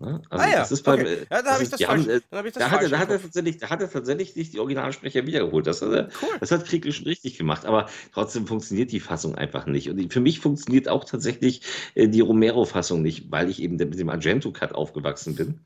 [0.00, 0.22] Ne?
[0.30, 1.26] Also ah ja, das ist beim, okay.
[1.28, 2.02] ja, da habe ich das falsch.
[2.02, 4.36] Haben, äh, da, ich das da, hatte, da, hat er tatsächlich, da hat er tatsächlich
[4.36, 5.66] nicht die Originalsprecher wiedergeholt.
[5.66, 6.28] Das, hat er, cool.
[6.38, 9.90] das hat Kriegel schon richtig gemacht, aber trotzdem funktioniert die Fassung einfach nicht.
[9.90, 11.62] Und für mich funktioniert auch tatsächlich
[11.96, 15.58] äh, die Romero-Fassung nicht, weil ich eben mit dem Argento-Cut aufgewachsen bin.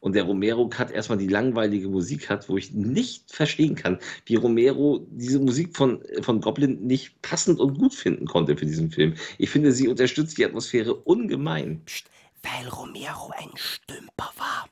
[0.00, 5.06] Und der Romero-Cut erstmal die langweilige Musik hat, wo ich nicht verstehen kann, wie Romero
[5.12, 9.14] diese Musik von, von Goblin nicht passend und gut finden konnte für diesen Film.
[9.38, 11.80] Ich finde, sie unterstützt die Atmosphäre ungemein.
[11.86, 12.10] Psst
[12.48, 14.68] weil Romero ein Stümper war.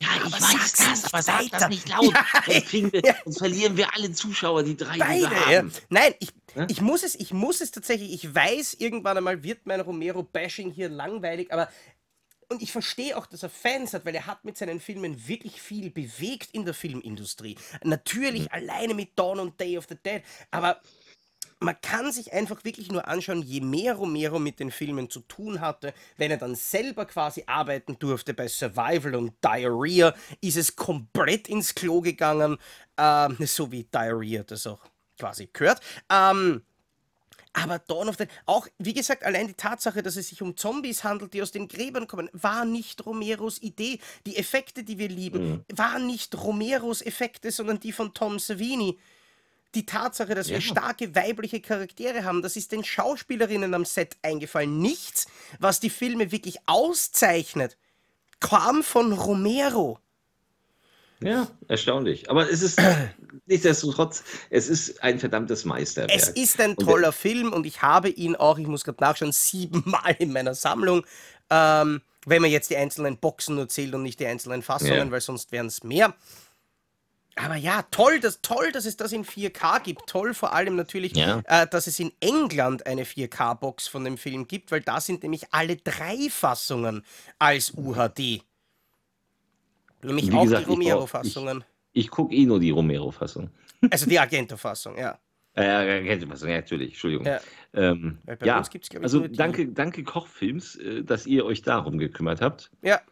[0.00, 2.12] Ja, ich aber weiß das, aber sag das nicht laut.
[2.12, 3.14] Ja, sonst, wir, ja.
[3.24, 5.64] sonst, verlieren wir alle Zuschauer, die drei Beide, die ja.
[5.88, 6.28] Nein, ich,
[6.68, 10.90] ich, muss es, ich muss es tatsächlich, ich weiß, irgendwann einmal wird mein Romero-Bashing hier
[10.90, 11.68] langweilig, aber
[12.48, 15.60] und ich verstehe auch, dass er Fans hat, weil er hat mit seinen Filmen wirklich
[15.60, 17.56] viel bewegt in der Filmindustrie.
[17.82, 18.48] Natürlich mhm.
[18.52, 20.80] alleine mit Dawn und Day of the Dead, aber
[21.60, 25.60] man kann sich einfach wirklich nur anschauen, je mehr Romero mit den Filmen zu tun
[25.60, 31.48] hatte, wenn er dann selber quasi arbeiten durfte bei Survival und Diarrhea, ist es komplett
[31.48, 32.58] ins Klo gegangen,
[32.96, 34.80] äh, so wie Diarrhea das auch
[35.18, 35.80] quasi gehört.
[36.10, 36.62] Ähm,
[37.54, 41.04] aber Dawn of the auch wie gesagt, allein die Tatsache, dass es sich um Zombies
[41.04, 43.98] handelt, die aus den Gräbern kommen, war nicht Romeros Idee.
[44.26, 45.64] Die Effekte, die wir lieben, mhm.
[45.72, 48.98] waren nicht Romeros Effekte, sondern die von Tom Savini
[49.76, 50.54] die Tatsache, dass ja.
[50.54, 54.78] wir starke weibliche Charaktere haben, das ist den Schauspielerinnen am Set eingefallen.
[54.78, 55.26] Nichts,
[55.60, 57.76] was die Filme wirklich auszeichnet,
[58.40, 60.00] kam von Romero.
[61.20, 62.28] Ja, erstaunlich.
[62.30, 62.80] Aber es ist
[63.46, 66.10] nichtsdestotrotz, es ist ein verdammtes Meisterwerk.
[66.14, 69.32] Es ist ein toller und Film und ich habe ihn auch, ich muss gerade nachschauen,
[69.32, 71.06] siebenmal in meiner Sammlung.
[71.48, 75.10] Ähm, wenn man jetzt die einzelnen Boxen nur zählt und nicht die einzelnen Fassungen, ja.
[75.10, 76.14] weil sonst wären es mehr.
[77.36, 80.06] Aber ja, toll, dass, toll, dass es das in 4K gibt.
[80.06, 81.42] Toll vor allem natürlich, ja.
[81.46, 85.42] äh, dass es in England eine 4K-Box von dem Film gibt, weil da sind nämlich
[85.50, 87.04] alle drei Fassungen
[87.38, 88.42] als UHD.
[90.02, 91.64] Nämlich Wie auch gesagt, die Romero-Fassungen.
[91.92, 93.50] Ich, ich gucke eh nur die Romero-Fassung.
[93.90, 95.18] Also die Argento-Fassung, ja.
[95.52, 97.26] Äh, Argento-Fassung, ja, natürlich, Entschuldigung.
[97.26, 97.40] Ja,
[97.74, 98.62] ähm, ja.
[99.02, 102.70] also danke, danke Kochfilms, äh, dass ihr euch darum gekümmert habt.
[102.80, 103.02] Ja.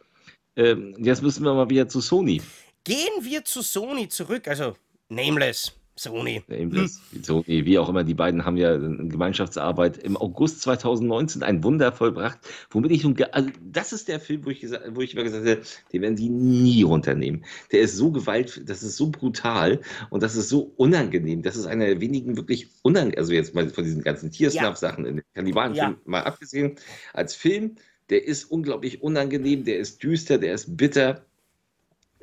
[0.55, 2.41] Ähm, jetzt müssen wir mal wieder zu Sony.
[2.85, 4.75] Gehen wir zu Sony zurück, also
[5.09, 5.73] Nameless.
[5.97, 6.43] Sony.
[6.47, 7.23] Nameless, hm.
[7.23, 11.91] Sony, wie auch immer, die beiden haben ja eine Gemeinschaftsarbeit im August 2019 ein Wunder
[11.91, 12.37] vollbracht,
[12.69, 15.47] womit ich nun, also das ist der Film, wo ich, gesagt, wo ich immer gesagt
[15.47, 15.61] habe,
[15.93, 17.43] den werden sie nie runternehmen.
[17.71, 19.79] Der ist so gewalt, das ist so brutal
[20.11, 21.41] und das ist so unangenehm.
[21.41, 25.15] Das ist einer der wenigen wirklich unangenehm, also jetzt mal von diesen ganzen Tiersnuff-Sachen in
[25.15, 25.97] den Kannibalenfilm ja.
[26.05, 26.75] mal abgesehen,
[27.13, 27.77] als Film,
[28.11, 31.25] der ist unglaublich unangenehm, der ist düster, der ist bitter,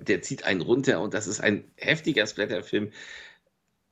[0.08, 2.90] der zieht einen runter und das ist ein heftiger Splatterfilm.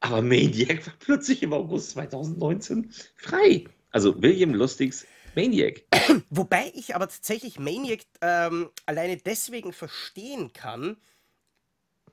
[0.01, 3.65] Aber Maniac war plötzlich im August 2019 frei.
[3.91, 5.83] Also William Lustigs Maniac.
[6.31, 10.97] Wobei ich aber tatsächlich Maniac ähm, alleine deswegen verstehen kann,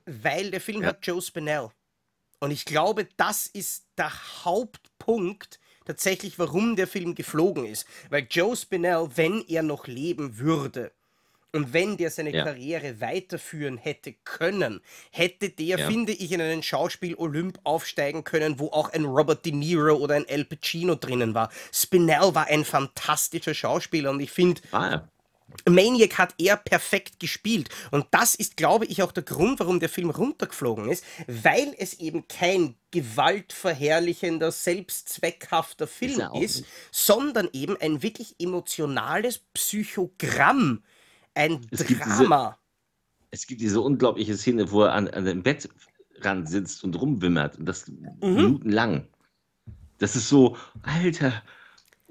[0.04, 0.88] weil der Film ja.
[0.88, 1.70] hat Joe Spinell.
[2.40, 4.12] Und ich glaube, das ist der
[4.44, 7.86] Hauptpunkt tatsächlich, warum der Film geflogen ist.
[8.10, 10.92] Weil Joe Spinell, wenn er noch leben würde,
[11.52, 12.44] und wenn der seine ja.
[12.44, 14.80] Karriere weiterführen hätte können,
[15.10, 15.86] hätte der, ja.
[15.86, 20.28] finde ich, in einen Schauspiel-Olymp aufsteigen können, wo auch ein Robert De Niro oder ein
[20.28, 21.50] El Pacino drinnen war.
[21.72, 25.08] Spinell war ein fantastischer Schauspieler und ich finde, ah, ja.
[25.66, 27.70] Maniac hat er perfekt gespielt.
[27.90, 31.94] Und das ist, glaube ich, auch der Grund, warum der Film runtergeflogen ist, weil es
[31.94, 40.82] eben kein gewaltverherrlichender, selbstzweckhafter Film ist, ist sondern eben ein wirklich emotionales Psychogramm
[41.38, 41.86] ein es Drama.
[41.86, 42.56] Gibt diese,
[43.30, 47.58] es gibt diese unglaubliche Szene, wo er an, an dem Bettrand sitzt und rumwimmert.
[47.58, 48.18] Und das mhm.
[48.20, 49.08] minutenlang.
[49.98, 51.42] Das ist so, Alter,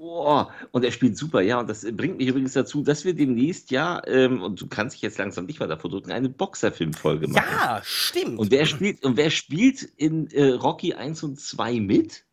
[0.00, 1.58] Oh, und er spielt super, ja.
[1.58, 5.02] Und das bringt mich übrigens dazu, dass wir demnächst ja, ähm, und du kannst dich
[5.02, 7.44] jetzt langsam nicht weiter vordrücken, eine Boxerfilmfolge machen.
[7.50, 8.38] Ja, stimmt.
[8.38, 12.24] Und wer spielt, und wer spielt in äh, Rocky 1 und 2 mit?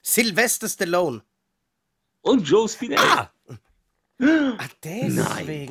[0.00, 1.22] Sylvester Stallone.
[2.22, 2.98] Und Joe Spinell.
[2.98, 3.30] Ah,
[4.20, 5.14] Ach, deswegen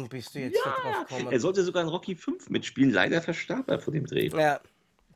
[0.02, 0.10] Nein.
[0.10, 1.32] bist du jetzt ja, drauf gekommen.
[1.32, 2.92] Er sollte sogar in Rocky 5 mitspielen.
[2.92, 4.30] Leider verstarb er vor dem Dreh.
[4.30, 4.60] Ja.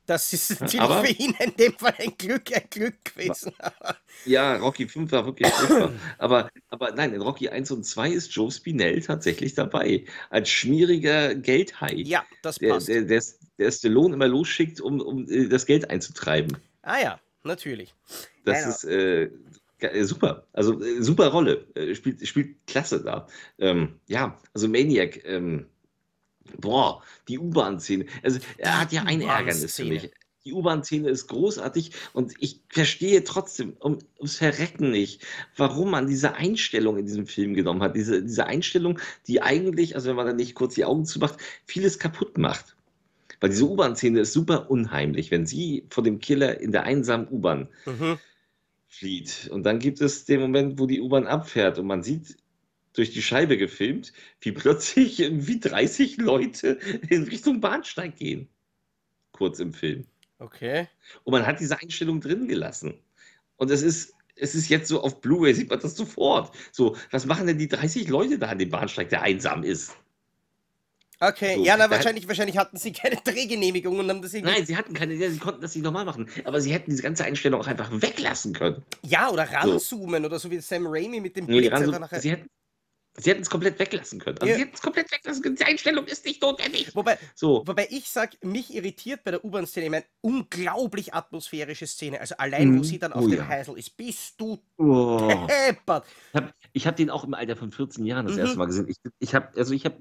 [0.06, 3.54] Das ist aber, für ihn in dem Fall ein Glück, ein Glück gewesen.
[4.26, 5.94] ja, Rocky 5 war wirklich furchtbar.
[6.20, 10.06] aber, aber nein, in Rocky 1 und 2 ist Joe Spinell tatsächlich dabei.
[10.30, 11.96] Als schmieriger Geldhai.
[11.96, 12.88] Ja, das passt.
[12.88, 13.24] Der, der,
[13.58, 16.58] der Stallone immer losschickt, um, um äh, das Geld einzutreiben.
[16.84, 17.96] Ah ja, natürlich.
[18.44, 19.32] Das Nein, ist, äh,
[20.04, 23.28] super, also äh, super Rolle, äh, spielt, spielt klasse da.
[23.60, 25.66] Ähm, ja, also Maniac, ähm,
[26.60, 28.06] boah, die U-Bahn-Szene.
[28.24, 30.12] Also er hat ja ein Ärgernis für mich.
[30.46, 35.26] Die U-Bahn-Szene ist großartig und ich verstehe trotzdem um, ums Verrecken nicht,
[35.58, 37.96] warum man diese Einstellung in diesem Film genommen hat.
[37.96, 41.98] Diese, diese Einstellung, die eigentlich, also wenn man da nicht kurz die Augen zumacht, vieles
[41.98, 42.76] kaputt macht.
[43.40, 47.68] Weil diese U-Bahn-Szene ist super unheimlich, wenn sie vor dem Killer in der einsamen U-Bahn
[47.86, 48.20] mhm
[48.98, 49.50] flieht.
[49.52, 52.38] Und dann gibt es den Moment, wo die U-Bahn abfährt und man sieht
[52.94, 56.80] durch die Scheibe gefilmt, wie plötzlich irgendwie 30 Leute
[57.10, 58.48] in Richtung Bahnsteig gehen.
[59.32, 60.06] Kurz im Film.
[60.40, 60.88] Okay.
[61.24, 63.00] Und man hat diese Einstellung drin gelassen.
[63.58, 66.56] Und es ist, es ist jetzt so auf Blu-ray, sieht man das sofort.
[66.72, 69.96] So, was machen denn die 30 Leute da an dem Bahnsteig, der einsam ist?
[71.20, 74.54] Okay, so, ja, na, wahrscheinlich, wahrscheinlich hatten sie keine Drehgenehmigung und haben das irgendwie.
[74.54, 76.30] Nein, sie hatten keine, sie konnten das nicht normal machen.
[76.44, 78.84] Aber sie hätten diese ganze Einstellung auch einfach weglassen können.
[79.04, 80.28] Ja, oder ranzoomen so.
[80.28, 82.20] oder so wie Sam Raimi mit dem nee, Blitz nachher.
[82.20, 82.50] Sie hätten,
[83.18, 84.38] Sie hätten es komplett weglassen können.
[84.40, 84.56] Also ja.
[84.56, 85.56] Sie hätten es komplett weglassen können.
[85.56, 86.94] Die Einstellung ist nicht notwendig.
[86.96, 87.64] Wobei, so.
[87.66, 92.20] wobei ich sage, mich irritiert bei der U-Bahn-Szene, ich meine, unglaublich atmosphärische Szene.
[92.20, 92.80] Also allein, mhm.
[92.80, 93.48] wo sie dann auf oh, dem ja.
[93.48, 95.32] Heisel ist, bist du oh.
[95.48, 96.06] deppert.
[96.74, 98.42] Ich habe hab den auch im Alter von 14 Jahren das mhm.
[98.42, 98.90] erste Mal gesehen.
[98.90, 99.96] Ich, ich habe, also ich habe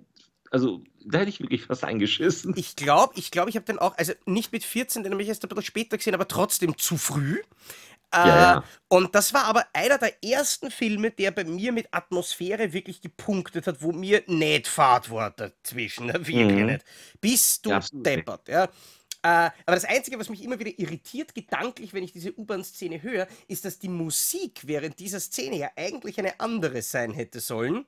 [0.54, 2.54] also da hätte ich wirklich fast eingeschissen.
[2.56, 5.28] Ich glaube, ich glaube, ich habe den auch, also nicht mit 14, den habe ich
[5.28, 7.42] erst ein bisschen später gesehen, aber trotzdem zu früh.
[8.12, 8.58] Ja, ja.
[8.58, 13.00] Äh, und das war aber einer der ersten Filme, der bei mir mit Atmosphäre wirklich
[13.00, 16.06] gepunktet hat, wo mir nicht Fahrt war dazwischen.
[16.12, 16.24] Ne?
[16.24, 16.66] Wirklich mhm.
[16.66, 16.84] nicht.
[17.20, 18.46] Bist du ja, deppert.
[18.46, 18.64] Ja.
[19.24, 23.26] Äh, aber das Einzige, was mich immer wieder irritiert, gedanklich, wenn ich diese U-Bahn-Szene höre,
[23.48, 27.86] ist, dass die Musik während dieser Szene ja eigentlich eine andere sein hätte sollen.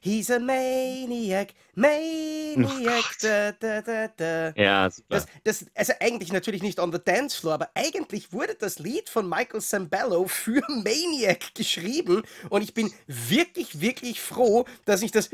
[0.00, 3.04] He's a maniac, maniac.
[3.20, 4.52] Da, da, da, da.
[4.56, 5.16] Ja, super.
[5.16, 9.08] Das, das, also eigentlich natürlich nicht on the dance floor, aber eigentlich wurde das Lied
[9.08, 15.28] von Michael Sambello für Maniac geschrieben und ich bin wirklich, wirklich froh, dass ich das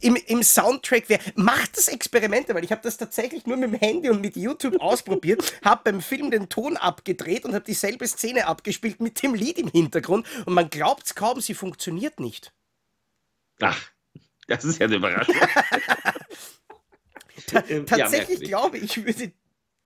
[0.00, 1.20] im, im Soundtrack wäre.
[1.34, 4.80] Macht das Experimente, weil ich habe das tatsächlich nur mit dem Handy und mit YouTube
[4.80, 9.58] ausprobiert, habe beim Film den Ton abgedreht und habe dieselbe Szene abgespielt mit dem Lied
[9.58, 12.52] im Hintergrund und man glaubt es kaum, sie funktioniert nicht.
[13.60, 13.90] Ach,
[14.46, 15.34] das ist ja eine Überraschung.
[17.46, 19.32] Ta ähm, tatsächlich ja, glaube ich, würde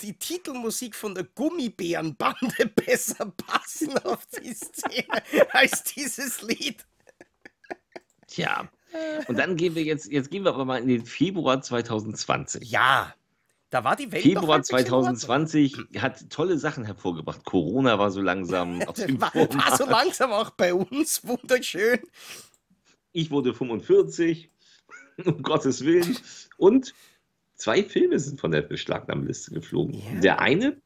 [0.01, 6.85] die Titelmusik von der Gummibärenbande besser passen auf die Szene als dieses Lied.
[8.27, 8.69] Tja.
[9.27, 12.71] Und dann gehen wir jetzt, jetzt gehen wir aber mal in den Februar 2020.
[12.71, 13.15] Ja.
[13.73, 17.43] Da war die Welt Februar 2020 hat tolle Sachen hervorgebracht.
[17.47, 21.27] Corona war so langsam auf dem war, war so langsam auch bei uns.
[21.27, 22.01] Wunderschön.
[23.13, 24.51] Ich wurde 45,
[25.25, 26.19] um Gottes Willen.
[26.59, 26.93] Und
[27.55, 29.95] zwei Filme sind von der Beschlagnahmeliste geflogen.
[29.95, 30.21] Yeah.
[30.21, 30.77] Der eine,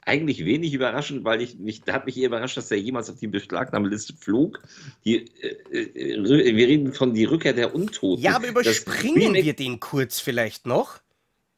[0.00, 3.20] eigentlich wenig überraschend, weil ich mich, da hat mich eher überrascht, dass der jemals auf
[3.20, 4.60] die Beschlagnahmeliste flog.
[5.04, 8.20] Die, äh, äh, wir reden von die Rückkehr der Untoten.
[8.20, 11.05] Ja, aber überspringen wir den kurz vielleicht noch?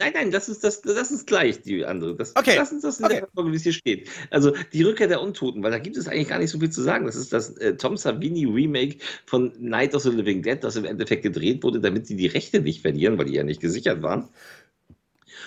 [0.00, 2.14] Nein, nein, das ist, das, das ist gleich die andere.
[2.14, 2.54] Das, okay.
[2.56, 3.20] Lass uns das in okay.
[3.20, 4.08] der Folge, wie es hier steht.
[4.30, 6.82] Also die Rückkehr der Untoten, weil da gibt es eigentlich gar nicht so viel zu
[6.82, 7.06] sagen.
[7.06, 10.84] Das ist das äh, Tom Savini Remake von Night of the Living Dead, das im
[10.84, 14.28] Endeffekt gedreht wurde, damit sie die Rechte nicht verlieren, weil die ja nicht gesichert waren.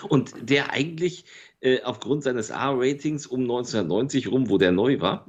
[0.08, 1.24] Und der eigentlich
[1.60, 5.26] äh, aufgrund seines A-Ratings um 1990 rum, wo der neu war,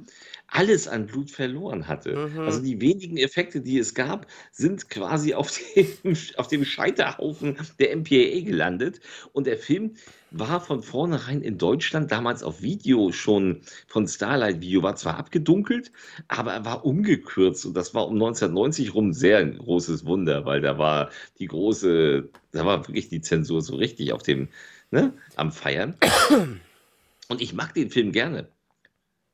[0.54, 2.16] alles an Blut verloren hatte.
[2.16, 2.40] Mhm.
[2.40, 7.96] Also die wenigen Effekte, die es gab, sind quasi auf dem, auf dem Scheiterhaufen der
[7.96, 9.00] MPAA gelandet.
[9.32, 9.94] Und der Film
[10.30, 15.90] war von vornherein in Deutschland damals auf Video schon von Starlight Video, war zwar abgedunkelt,
[16.28, 17.66] aber er war umgekürzt.
[17.66, 22.28] Und das war um 1990 rum sehr ein großes Wunder, weil da war die große,
[22.52, 24.48] da war wirklich die Zensur so richtig auf dem,
[24.92, 25.96] ne, am Feiern.
[27.28, 28.48] Und ich mag den Film gerne.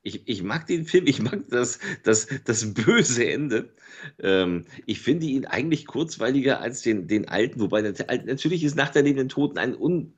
[0.02, 3.70] Ich, ich mag den Film, ich mag das, das, das böse Ende.
[4.18, 9.02] Ähm, ich finde ihn eigentlich kurzweiliger als den, den alten, wobei natürlich ist Nach der
[9.02, 10.14] lebenden Toten ein, un,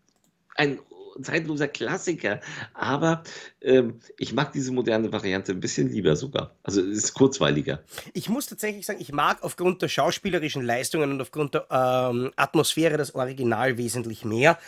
[0.54, 0.78] ein
[1.20, 2.40] zeitloser Klassiker,
[2.74, 3.22] aber
[3.60, 6.56] ähm, ich mag diese moderne Variante ein bisschen lieber sogar.
[6.62, 7.82] Also es ist kurzweiliger.
[8.14, 12.96] Ich muss tatsächlich sagen, ich mag aufgrund der schauspielerischen Leistungen und aufgrund der ähm, Atmosphäre
[12.96, 14.58] das Original wesentlich mehr.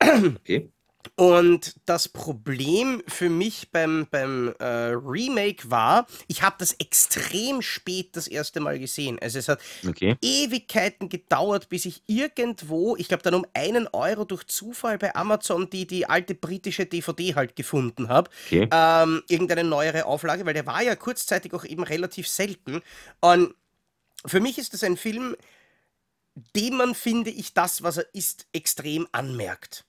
[0.00, 0.70] Okay.
[1.16, 8.16] Und das Problem für mich beim, beim äh, Remake war, ich habe das extrem spät
[8.16, 9.18] das erste Mal gesehen.
[9.20, 10.16] Also es hat okay.
[10.20, 15.70] Ewigkeiten gedauert, bis ich irgendwo, ich glaube dann um einen Euro durch Zufall bei Amazon
[15.70, 18.30] die, die alte britische DVD halt gefunden habe.
[18.46, 18.68] Okay.
[18.70, 22.82] Ähm, irgendeine neuere Auflage, weil der war ja kurzzeitig auch eben relativ selten.
[23.20, 23.54] Und
[24.26, 25.36] für mich ist das ein Film,
[26.54, 29.84] dem man, finde ich, das, was er ist, extrem anmerkt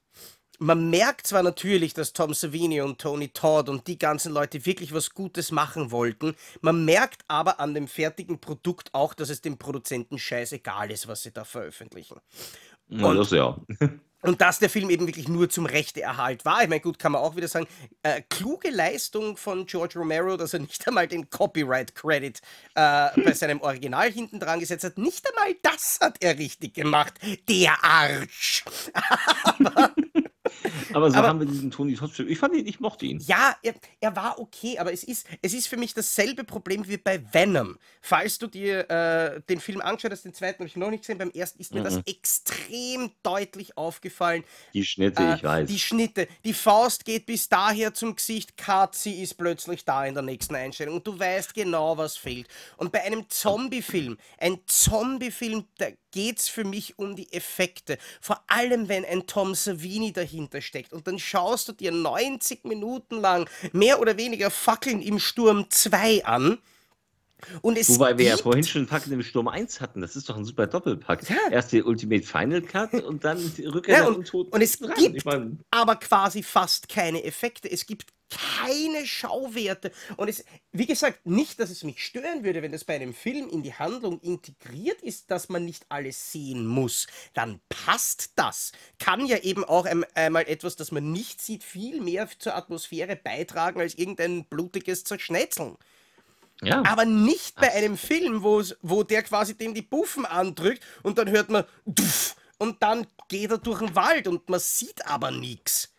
[0.60, 4.94] man merkt zwar natürlich, dass Tom Savini und Tony Todd und die ganzen Leute wirklich
[4.94, 9.58] was Gutes machen wollten, man merkt aber an dem fertigen Produkt auch, dass es dem
[9.58, 12.20] Produzenten scheißegal ist, was sie da veröffentlichen.
[12.90, 13.58] Ja, und, das ja.
[14.22, 16.62] Und dass der Film eben wirklich nur zum Rechteerhalt war.
[16.62, 17.68] Ich meine, gut, kann man auch wieder sagen,
[18.04, 22.42] äh, kluge Leistung von George Romero, dass er nicht einmal den Copyright-Credit
[22.76, 24.98] äh, bei seinem Original hinten dran gesetzt hat.
[24.98, 27.14] Nicht einmal das hat er richtig gemacht,
[27.48, 28.66] der Arsch.
[29.44, 29.94] aber,
[30.94, 33.20] aber so aber, haben wir diesen Tony Todd Ich fand ihn, ich mochte ihn.
[33.20, 36.98] Ja, er, er, war okay, aber es ist, es ist für mich dasselbe Problem wie
[36.98, 37.78] bei Venom.
[38.02, 41.18] Falls du dir äh, den Film angeschaut hast, den zweiten habe ich noch nicht gesehen,
[41.18, 41.86] beim ersten ist mir mhm.
[41.86, 44.44] das extrem deutlich aufgefallen.
[44.74, 45.68] Die Schnitte, äh, ich weiß.
[45.68, 46.28] Die Schnitte.
[46.44, 48.54] Die Faust geht bis daher zum Gesicht,
[48.92, 52.48] sie ist plötzlich da in der nächsten Einstellung und du weißt genau, was fehlt.
[52.78, 57.98] Und bei einem Zombie-Film, ein Zombie-Film, da geht es für mich um die Effekte.
[58.22, 60.94] Vor allem, wenn ein Tom Savini dahinter steckt.
[60.94, 66.26] Und dann schaust du dir 90 Minuten lang mehr oder weniger Fackeln im Sturm 2
[66.26, 66.58] an.
[67.62, 70.02] Und es Wobei wir ja vorhin schon Fackeln im Sturm 1 hatten.
[70.02, 71.30] Das ist doch ein super Doppelpack.
[71.30, 71.38] Ja.
[71.50, 74.94] Erst die Ultimate Final Cut und dann die Rückkehr ja, und, und, und es dran.
[74.98, 77.72] gibt ich mein, aber quasi fast keine Effekte.
[77.72, 79.92] Es gibt keine Schauwerte.
[80.18, 83.50] Und es, wie gesagt, nicht, dass es mich stören würde, wenn das bei einem Film
[83.50, 87.08] in die Handlung integriert ist, dass man nicht alles sehen muss.
[87.34, 88.72] Dann passt das.
[89.00, 93.82] Kann ja eben auch einmal etwas, das man nicht sieht, viel mehr zur Atmosphäre beitragen
[93.82, 95.78] als irgendein blutiges Zerschnetzeln.
[96.62, 96.84] Ja.
[96.86, 101.50] Aber nicht bei einem Film, wo der quasi dem die Buffen andrückt und dann hört
[101.50, 101.64] man
[102.58, 105.94] und dann geht er durch den Wald und man sieht aber nichts.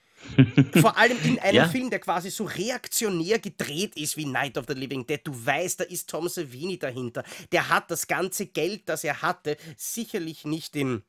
[0.81, 1.69] Vor allem in einem ja.
[1.69, 5.21] Film, der quasi so reaktionär gedreht ist wie Night of the Living Dead.
[5.25, 7.25] Du weißt, da ist Tom Savini dahinter.
[7.53, 11.03] Der hat das ganze Geld, das er hatte, sicherlich nicht in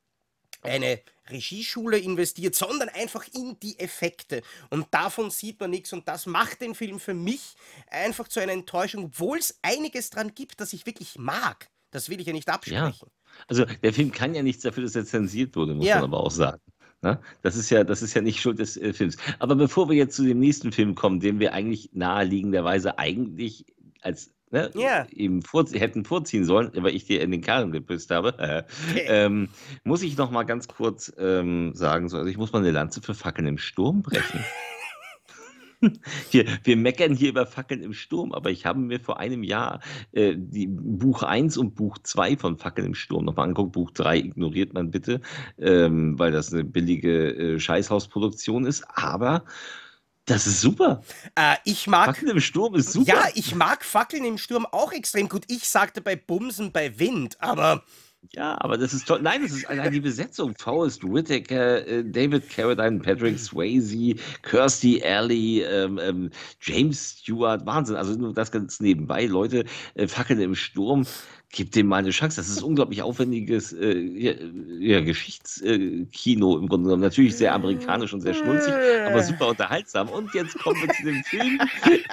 [0.64, 4.42] eine Regieschule investiert, sondern einfach in die Effekte.
[4.70, 5.94] Und davon sieht man nichts.
[5.94, 7.56] Und das macht den Film für mich
[7.90, 11.70] einfach zu einer Enttäuschung, obwohl es einiges dran gibt, das ich wirklich mag.
[11.92, 13.08] Das will ich ja nicht absprechen.
[13.08, 13.12] Ja.
[13.48, 15.96] Also der Film kann ja nichts dafür, dass er zensiert wurde, muss ja.
[15.96, 16.62] man aber auch sagen.
[17.02, 17.20] Ne?
[17.42, 19.18] Das, ist ja, das ist ja nicht Schuld des äh, Films.
[19.40, 23.66] Aber bevor wir jetzt zu dem nächsten Film kommen, den wir eigentlich naheliegenderweise eigentlich
[24.02, 25.08] als ne, yeah.
[25.12, 28.64] eben vor, hätten vorziehen sollen, weil ich dir in den Karren gepüsst habe, äh,
[29.08, 29.50] ähm,
[29.84, 33.02] muss ich noch mal ganz kurz ähm, sagen, so, also ich muss mal eine Lanze
[33.02, 34.44] für Fackeln im Sturm brechen.
[36.32, 39.82] Wir, wir meckern hier über Fackeln im Sturm, aber ich habe mir vor einem Jahr
[40.12, 43.72] äh, die Buch 1 und Buch 2 von Fackeln im Sturm nochmal angeguckt.
[43.74, 45.22] Buch 3 ignoriert man bitte,
[45.58, 49.44] ähm, weil das eine billige äh, Scheißhausproduktion ist, aber
[50.26, 51.02] das ist super.
[51.36, 52.06] Äh, ich mag.
[52.06, 53.12] Fackeln im Sturm ist super.
[53.12, 55.44] Ja, ich mag Fackeln im Sturm auch extrem gut.
[55.48, 57.84] Ich sagte bei Bumsen bei Wind, aber
[58.30, 59.20] ja, aber das ist toll.
[59.22, 60.54] Nein, das ist allein die Besetzung.
[60.58, 66.30] Forrest Whitaker, äh, David Carradine, Patrick Swayze, Kirstie Alley, ähm, ähm,
[66.62, 67.66] James Stewart.
[67.66, 67.96] Wahnsinn.
[67.96, 69.26] Also nur das ganz nebenbei.
[69.26, 69.66] Leute,
[69.96, 71.06] äh, Fackeln im Sturm
[71.54, 72.38] Gib dem mal eine Chance.
[72.38, 74.34] Das ist unglaublich aufwendiges äh, ja,
[74.80, 77.02] ja, Geschichtskino im Grunde genommen.
[77.02, 78.74] Natürlich sehr amerikanisch und sehr schnulzig,
[79.06, 80.08] aber super unterhaltsam.
[80.10, 81.60] Und jetzt kommen wir zu dem Film,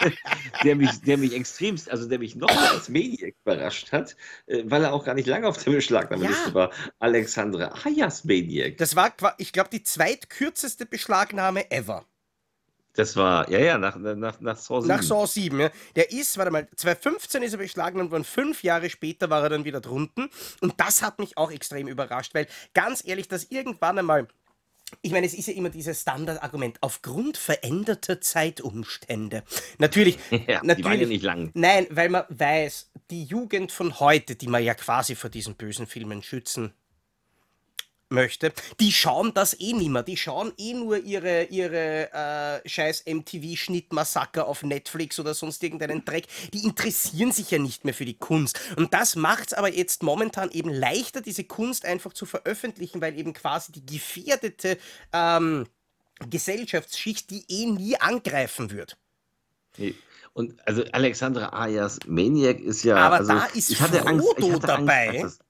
[0.64, 4.16] der mich, der mich extremst, also der mich noch als Maniac überrascht hat,
[4.46, 6.54] äh, weil er auch gar nicht lange auf der Beschlagnahmeliste ja.
[6.54, 6.70] war.
[6.98, 8.76] Alexandra Hayas Maniac.
[8.78, 12.06] Das war, ich glaube, die zweitkürzeste Beschlagnahme ever.
[12.98, 14.88] Das war, ja, ja, nach, nach, nach Saw 7.
[14.88, 15.70] Nach Saw 7, ja.
[15.94, 19.64] Der ist, warte mal, 2015 ist er beschlagnahmt worden, fünf Jahre später war er dann
[19.64, 20.28] wieder drunten.
[20.60, 24.26] Und das hat mich auch extrem überrascht, weil ganz ehrlich, dass irgendwann einmal
[25.02, 29.44] ich meine, es ist ja immer dieses Standardargument, aufgrund veränderter Zeitumstände.
[29.76, 30.76] Natürlich, ja, natürlich.
[30.76, 31.50] Die waren ja nicht lang.
[31.54, 35.86] Nein, weil man weiß, die Jugend von heute, die man ja quasi vor diesen bösen
[35.86, 36.72] Filmen schützen
[38.10, 40.02] möchte, die schauen das eh nimmer.
[40.02, 46.26] Die schauen eh nur ihre, ihre äh, scheiß MTV-Schnittmassaker auf Netflix oder sonst irgendeinen Dreck.
[46.52, 48.58] Die interessieren sich ja nicht mehr für die Kunst.
[48.76, 53.18] Und das macht es aber jetzt momentan eben leichter, diese Kunst einfach zu veröffentlichen, weil
[53.18, 54.78] eben quasi die gefährdete
[55.12, 55.66] ähm,
[56.30, 58.96] Gesellschaftsschicht die eh nie angreifen wird.
[59.76, 59.94] Nee.
[60.32, 62.96] Und also Alexandra Ayas Maniac ist ja.
[62.96, 65.22] Aber also, da ist Frodo Angst, dabei.
[65.22, 65.40] Angst,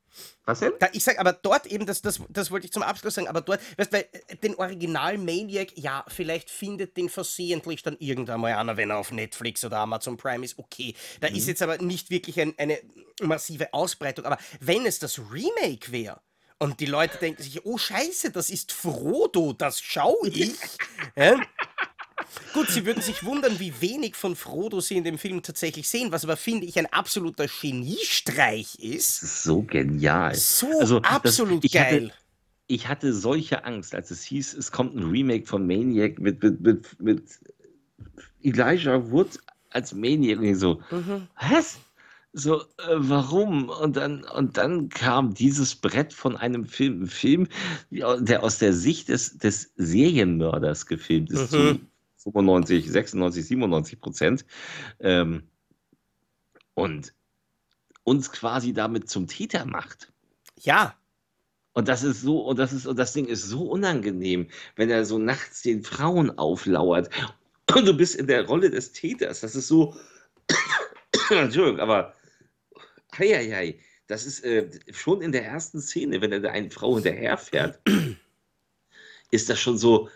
[0.45, 0.73] was denn?
[0.79, 3.41] Da, ich sag, aber dort eben, das, das, das wollte ich zum Abschluss sagen, aber
[3.41, 8.55] dort, weißt du, äh, den Original Maniac, ja, vielleicht findet den versehentlich dann irgendwann mal
[8.55, 10.95] einer, wenn er auf Netflix oder Amazon Prime ist, okay.
[11.21, 11.37] Da mhm.
[11.37, 12.79] ist jetzt aber nicht wirklich ein, eine
[13.21, 16.21] massive Ausbreitung, aber wenn es das Remake wäre,
[16.61, 20.57] und die Leute denken sich, oh Scheiße, das ist Frodo, das schaue ich.
[21.16, 21.41] ja?
[22.53, 26.12] Gut, Sie würden sich wundern, wie wenig von Frodo Sie in dem Film tatsächlich sehen,
[26.12, 29.43] was aber, finde ich, ein absoluter Geniestreich ist.
[29.45, 30.35] So genial.
[30.35, 32.07] So also, absolut das, ich geil.
[32.07, 32.12] Hatte,
[32.66, 36.61] ich hatte solche Angst, als es hieß, es kommt ein Remake von Maniac mit, mit,
[36.61, 37.22] mit, mit
[38.43, 39.39] Elijah Wood
[39.70, 40.39] als Maniac.
[40.39, 41.29] Und ich so, mhm.
[41.41, 41.79] was?
[42.35, 42.64] So, äh,
[42.97, 43.70] warum?
[43.70, 47.49] Und dann, und dann kam dieses Brett von einem Film, ein Film,
[47.91, 51.88] der aus der Sicht des, des Serienmörders gefilmt ist, mhm.
[52.33, 54.47] 95, 96, 97 Prozent.
[55.01, 55.43] Ähm,
[56.74, 57.12] und
[58.05, 60.12] uns quasi damit zum Täter macht.
[60.61, 60.95] Ja.
[61.72, 65.05] Und das ist so, und das ist, und das Ding ist so unangenehm, wenn er
[65.05, 67.11] so nachts den Frauen auflauert
[67.74, 69.41] und du bist in der Rolle des Täters.
[69.41, 69.95] Das ist so.
[71.31, 72.14] Entschuldigung, aber.
[73.16, 73.79] Hei.
[74.07, 77.79] Das ist äh, schon in der ersten Szene, wenn er da eine Frau hinterherfährt,
[79.31, 80.09] ist das schon so,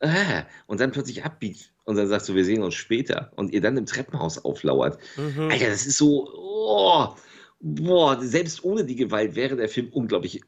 [0.00, 3.60] äh, und dann plötzlich abbiegt und dann sagst du, wir sehen uns später und ihr
[3.60, 4.98] dann im Treppenhaus auflauert.
[5.16, 5.50] Mhm.
[5.50, 7.14] Alter, das ist so, oh,
[7.60, 10.40] boah, selbst ohne die Gewalt wäre der Film unglaublich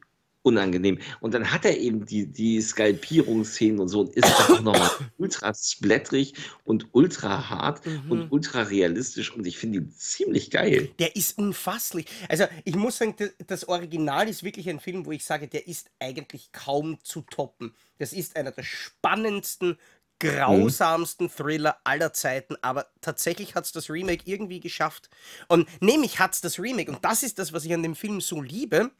[0.43, 0.99] unangenehm.
[1.19, 5.53] Und dann hat er eben die, die Skalpierungsszenen und so und ist auch nochmal ultra
[5.53, 6.33] splättrig
[6.63, 8.11] und ultra hart mhm.
[8.11, 10.91] und ultra realistisch und ich finde ihn ziemlich geil.
[10.99, 12.05] Der ist unfasslich.
[12.29, 13.15] Also ich muss sagen,
[13.47, 17.73] das Original ist wirklich ein Film, wo ich sage, der ist eigentlich kaum zu toppen.
[17.97, 19.77] Das ist einer der spannendsten,
[20.19, 25.09] grausamsten Thriller aller Zeiten, aber tatsächlich hat es das Remake irgendwie geschafft.
[25.47, 28.21] Und nämlich hat es das Remake, und das ist das, was ich an dem Film
[28.21, 28.91] so liebe,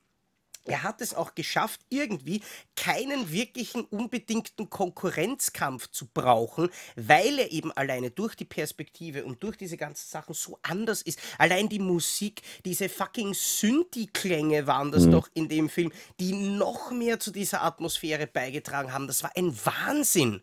[0.66, 2.42] er hat es auch geschafft, irgendwie
[2.76, 9.58] keinen wirklichen unbedingten Konkurrenzkampf zu brauchen, weil er eben alleine durch die Perspektive und durch
[9.58, 11.20] diese ganzen Sachen so anders ist.
[11.38, 15.12] Allein die Musik, diese fucking Synthi-Klänge waren das mhm.
[15.12, 19.08] doch in dem Film, die noch mehr zu dieser Atmosphäre beigetragen haben.
[19.08, 20.42] Das war ein Wahnsinn.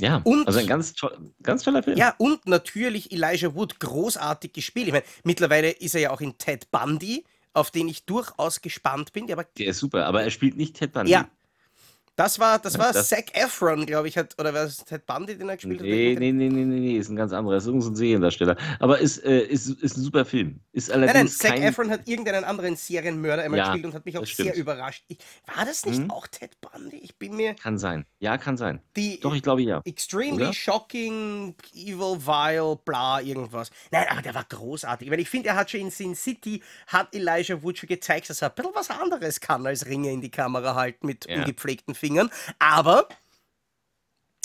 [0.00, 1.96] Ja, und, also ein ganz, toll, ganz toller Film.
[1.96, 4.88] Ja, und natürlich Elijah Wood großartig gespielt.
[4.88, 7.24] Ich meine, mittlerweile ist er ja auch in Ted Bundy
[7.56, 9.26] auf den ich durchaus gespannt bin.
[9.26, 11.10] Der, der ist super, aber er spielt nicht Ted Bundy.
[11.10, 11.28] Ja,
[12.16, 15.36] das war, das war das Zac Efron, glaube ich, hat, oder war es Ted Bundy,
[15.36, 16.20] den er gespielt nee, hat?
[16.20, 18.56] Nee, nee, nee, nee, nee, ist ein ganz anderer, ist irgendein Seriendarsteller.
[18.80, 20.58] Aber ist, äh, ist, ist ein super Film.
[20.72, 21.62] Ist allerdings nein, nein, Zac kein...
[21.62, 25.04] Efron hat irgendeinen anderen Serienmörder einmal ja, gespielt und hat mich auch sehr überrascht.
[25.08, 25.18] Ich,
[25.54, 26.10] war das nicht hm?
[26.10, 26.96] auch Ted Bundy?
[26.96, 27.52] Ich bin mir...
[27.54, 28.06] Kann sein.
[28.18, 28.80] Ja, kann sein.
[28.96, 29.82] Die Doch, ich glaube ja.
[29.84, 30.52] Extremely oder?
[30.54, 33.70] shocking, evil, vile, bla, irgendwas.
[33.90, 35.10] Nein, aber der war großartig.
[35.10, 38.40] Weil ich finde, er hat schon in Sin City, hat Elijah Wood schon gezeigt, dass
[38.40, 41.36] er ein bisschen was anderes kann, als Ringe in die Kamera halten mit ja.
[41.36, 42.05] ungepflegten Fingern.
[42.58, 43.08] Aber aber,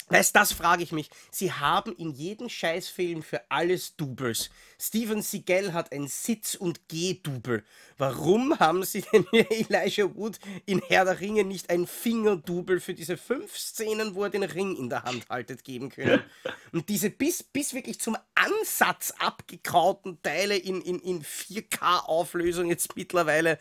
[0.08, 4.50] weißt das frage ich mich, sie haben in jedem Scheißfilm für alles Doubles.
[4.80, 7.64] Steven Seagal hat ein Sitz- und Geh-Double.
[7.98, 13.16] Warum haben sie denn Elijah Wood in Herr der Ringe nicht ein Fingerdouble für diese
[13.16, 16.24] fünf Szenen, wo er den Ring in der Hand haltet, geben können?
[16.72, 23.60] Und diese bis, bis wirklich zum Ansatz abgekrauten Teile in, in, in 4K-Auflösung jetzt mittlerweile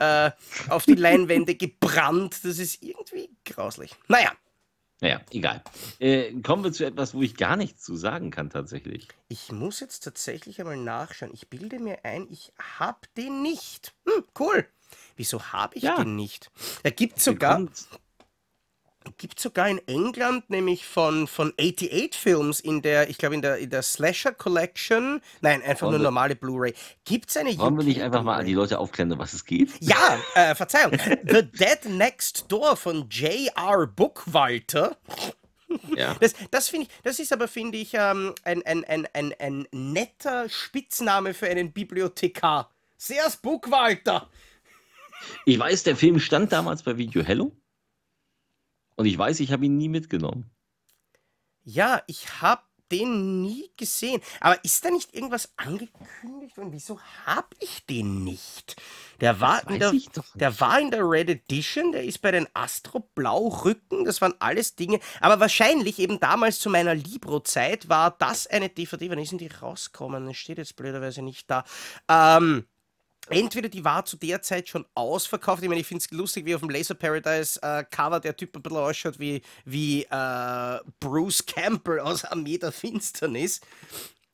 [0.00, 0.30] äh,
[0.68, 2.40] auf die Leinwände gebrannt.
[2.42, 3.94] Das ist irgendwie grauslich.
[4.08, 4.32] Naja.
[5.02, 5.62] Naja, egal.
[5.98, 9.08] Äh, kommen wir zu etwas, wo ich gar nichts zu sagen kann tatsächlich.
[9.28, 11.32] Ich muss jetzt tatsächlich einmal nachschauen.
[11.32, 13.94] Ich bilde mir ein, ich habe den nicht.
[14.06, 14.66] Hm, cool.
[15.16, 15.96] Wieso habe ich ja.
[15.96, 16.50] den nicht?
[16.82, 17.66] Da gibt es sogar,
[19.16, 23.56] gibt sogar in England, nämlich von, von 88 Films in der, ich glaube in der,
[23.58, 26.74] in der Slasher Collection, nein, einfach wollen nur normale Blu-ray.
[27.04, 29.70] Gibt es eine Wollen wir nicht einfach mal die Leute aufklären, was es geht?
[29.80, 30.92] Ja, äh, Verzeihung.
[31.24, 33.86] The Dead Next Door von J.R.
[33.86, 34.96] Bookwalter.
[35.96, 36.16] Ja.
[36.20, 39.66] Das, das finde ich, das ist aber, finde ich, ähm, ein, ein, ein, ein, ein
[39.70, 42.70] netter Spitzname für einen Bibliothekar.
[42.96, 44.28] Sehr's Bookwalter.
[45.44, 47.52] Ich weiß, der Film stand damals bei Video Hello.
[49.00, 50.50] Und ich weiß, ich habe ihn nie mitgenommen.
[51.62, 52.60] Ja, ich habe
[52.92, 54.20] den nie gesehen.
[54.40, 58.76] Aber ist da nicht irgendwas angekündigt und wieso habe ich den nicht?
[59.22, 59.94] Der war, in der,
[60.34, 64.34] der war in der Red Edition, der ist bei den Astro Blau Rücken, das waren
[64.38, 65.00] alles Dinge.
[65.22, 69.08] Aber wahrscheinlich eben damals zu meiner Libro-Zeit war das eine DVD.
[69.08, 70.26] Wann ist denn die rausgekommen?
[70.26, 71.64] Das steht jetzt blöderweise nicht da.
[72.06, 72.66] Ähm,
[73.28, 75.62] entweder die war zu der Zeit schon ausverkauft.
[75.62, 78.56] Ich meine, ich finde es lustig, wie auf dem Laser Paradise äh, Cover der Typ
[78.56, 83.60] ein bisschen ausschaut wie, wie äh, Bruce Campbell aus Armee der Finsternis.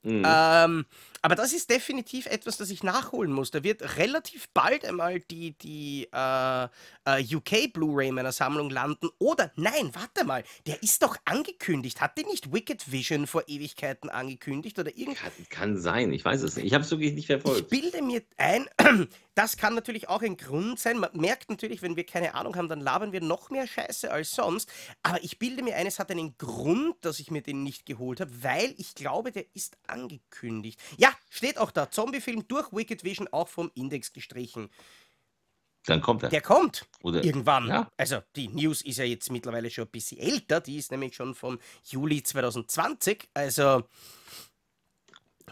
[0.03, 0.22] Mhm.
[0.24, 0.87] Ähm,
[1.26, 3.50] aber das ist definitiv etwas, das ich nachholen muss.
[3.50, 6.68] Da wird relativ bald einmal die, die äh,
[7.04, 9.08] äh, UK Blu-ray meiner Sammlung landen.
[9.18, 12.00] Oder nein, warte mal, der ist doch angekündigt.
[12.00, 15.16] Hat der nicht Wicked Vision vor Ewigkeiten angekündigt oder irgend?
[15.16, 16.66] Kann, kann sein, ich weiß es nicht.
[16.66, 17.72] Ich habe es wirklich nicht verfolgt.
[17.72, 18.66] Ich bilde mir ein,
[19.34, 20.98] das kann natürlich auch ein Grund sein.
[20.98, 24.30] Man merkt natürlich, wenn wir keine Ahnung haben, dann labern wir noch mehr Scheiße als
[24.30, 24.70] sonst.
[25.02, 28.20] Aber ich bilde mir ein, es hat einen Grund, dass ich mir den nicht geholt
[28.20, 30.80] habe, weil ich glaube, der ist angekündigt.
[30.98, 31.90] Ja, steht auch da.
[31.90, 34.68] Zombiefilm durch Wicked Vision auch vom Index gestrichen.
[35.86, 36.28] Dann kommt er.
[36.28, 37.68] Der kommt Oder, irgendwann.
[37.68, 37.90] Ja.
[37.96, 40.60] Also die News ist ja jetzt mittlerweile schon ein bisschen älter.
[40.60, 43.28] Die ist nämlich schon vom Juli 2020.
[43.34, 43.84] Also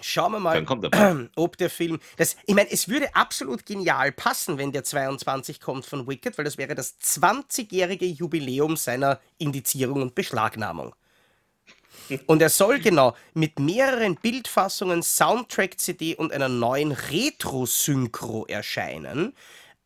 [0.01, 2.01] schauen wir mal, ob der Film.
[2.17, 6.45] Das, ich meine, es würde absolut genial passen, wenn der 22 kommt von Wicked, weil
[6.45, 10.95] das wäre das 20-jährige Jubiläum seiner Indizierung und Beschlagnahmung.
[12.27, 19.35] Und er soll genau mit mehreren Bildfassungen, Soundtrack-CD und einer neuen Retro-Synchro erscheinen.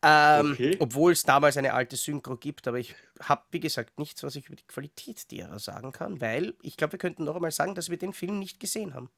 [0.03, 0.77] Ähm, okay.
[0.79, 4.47] Obwohl es damals eine alte Synchro gibt, aber ich habe, wie gesagt, nichts, was ich
[4.47, 7.91] über die Qualität derer sagen kann, weil ich glaube, wir könnten noch einmal sagen, dass
[7.91, 9.11] wir den Film nicht gesehen haben.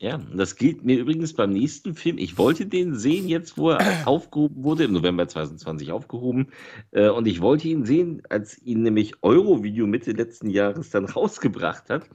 [0.00, 2.18] Ja, das gilt mir übrigens beim nächsten Film.
[2.18, 6.52] Ich wollte den sehen, jetzt wo er aufgehoben wurde, im November 2020 aufgehoben.
[6.92, 11.90] Äh, und ich wollte ihn sehen, als ihn nämlich Eurovideo Mitte letzten Jahres dann rausgebracht
[11.90, 12.08] hat.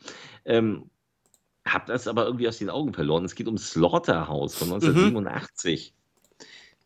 [0.46, 0.90] Ähm,
[1.66, 3.26] hab das aber irgendwie aus den Augen verloren.
[3.26, 5.94] Es geht um Slaughterhouse von 1987.
[5.94, 6.03] Mhm.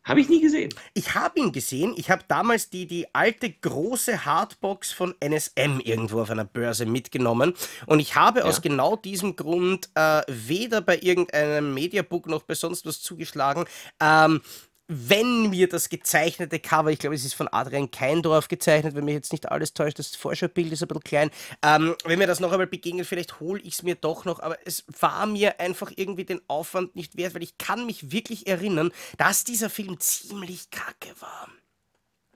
[0.07, 0.73] Habe ich nie gesehen.
[0.93, 1.93] Ich habe ihn gesehen.
[1.97, 7.53] Ich habe damals die, die alte große Hardbox von NSM irgendwo auf einer Börse mitgenommen.
[7.87, 8.45] Und ich habe ja.
[8.45, 13.65] aus genau diesem Grund äh, weder bei irgendeinem Mediabook noch bei sonst was zugeschlagen.
[13.99, 14.41] Ähm,
[14.87, 19.15] wenn mir das gezeichnete Cover, ich glaube, es ist von Adrian Keindorf gezeichnet, wenn mich
[19.15, 21.29] jetzt nicht alles täuscht, das Vorschaubild ist ein bisschen klein.
[21.61, 24.57] Ähm, wenn mir das noch einmal begegnet, vielleicht hole ich es mir doch noch, aber
[24.65, 28.91] es war mir einfach irgendwie den Aufwand nicht wert, weil ich kann mich wirklich erinnern,
[29.17, 31.49] dass dieser Film ziemlich kacke war.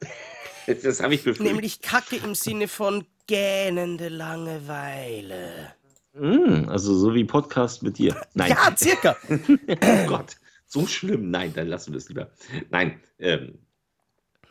[0.84, 1.48] Das habe ich befürchtet.
[1.48, 5.74] Nämlich kacke im Sinne von gähnende Langeweile.
[6.14, 8.16] Mm, also so wie Podcast mit dir.
[8.36, 8.52] Nein.
[8.52, 9.18] Ja, circa.
[9.28, 10.36] oh Gott
[10.72, 11.30] so schlimm.
[11.30, 12.32] Nein, dann lassen wir es lieber.
[12.70, 13.60] Nein, ähm,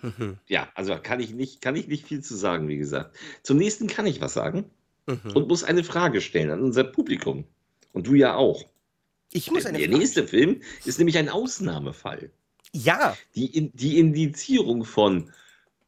[0.03, 0.37] mhm.
[0.47, 3.17] ja, also kann ich, nicht, kann ich nicht viel zu sagen, wie gesagt.
[3.43, 4.71] Zum nächsten kann ich was sagen
[5.07, 5.33] mhm.
[5.35, 7.45] und muss eine Frage stellen an unser Publikum.
[7.93, 8.67] Und du ja auch.
[9.33, 12.31] Ich muss eine Der Frage nächste Film ist nämlich ein Ausnahmefall.
[12.73, 13.17] Ja.
[13.35, 15.33] Die, die Indizierung von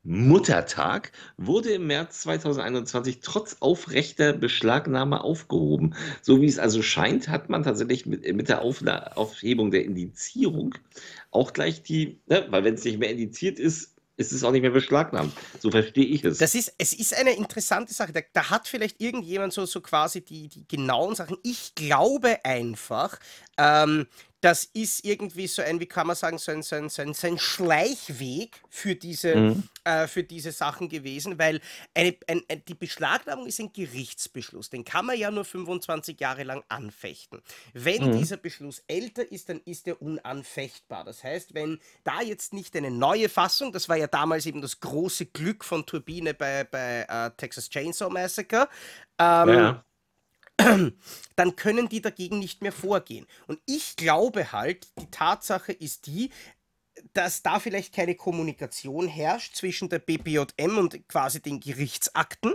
[0.05, 5.95] Muttertag wurde im März 2021 trotz aufrechter Beschlagnahme aufgehoben.
[6.23, 10.75] So wie es also scheint, hat man tatsächlich mit, mit der Aufla Aufhebung der Indizierung
[11.31, 14.63] auch gleich die, ne, weil wenn es nicht mehr indiziert ist, ist es auch nicht
[14.63, 15.33] mehr beschlagnahmt.
[15.59, 16.39] So verstehe ich es.
[16.39, 18.13] Das ist, es ist eine interessante Sache.
[18.13, 21.37] Da, da hat vielleicht irgendjemand so, so quasi die, die genauen Sachen.
[21.43, 23.19] Ich glaube einfach,
[23.57, 24.07] ähm,
[24.43, 27.15] das ist irgendwie so ein, wie kann man sagen, so ein, so ein, so ein,
[27.15, 29.69] so ein Schleichweg für diese, mhm.
[29.85, 31.61] äh, für diese Sachen gewesen, weil
[31.95, 34.69] eine, ein, ein, die Beschlagnahmung ist ein Gerichtsbeschluss.
[34.69, 37.41] Den kann man ja nur 25 Jahre lang anfechten.
[37.73, 38.19] Wenn mhm.
[38.19, 41.05] dieser Beschluss älter ist, dann ist er unanfechtbar.
[41.05, 44.81] Das heißt, wenn da jetzt nicht eine neue Fassung, das war ja damals eben das
[44.81, 48.69] große Glück von Turbine bei, bei uh, Texas Chainsaw Massacre,
[49.21, 49.85] ähm, ja
[51.37, 53.27] dann können die dagegen nicht mehr vorgehen.
[53.47, 56.31] Und ich glaube halt, die Tatsache ist die,
[57.15, 62.55] dass da vielleicht keine Kommunikation herrscht zwischen der BPJM und quasi den Gerichtsakten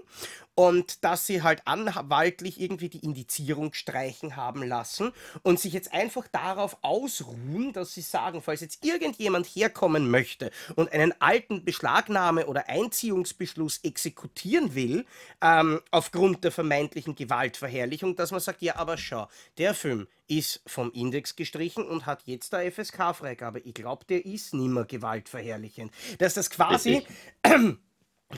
[0.58, 5.12] und dass sie halt anwaltlich irgendwie die Indizierung streichen haben lassen
[5.44, 10.92] und sich jetzt einfach darauf ausruhen, dass sie sagen, falls jetzt irgendjemand herkommen möchte und
[10.92, 15.06] einen alten Beschlagnahme- oder Einziehungsbeschluss exekutieren will,
[15.42, 19.28] ähm, aufgrund der vermeintlichen Gewaltverherrlichung, dass man sagt, ja, aber schau,
[19.60, 23.60] der Film ist vom Index gestrichen und hat jetzt der FSK-Freigabe.
[23.60, 25.92] Ich glaube, der ist nimmer gewaltverherrlichend.
[26.18, 27.06] Dass das quasi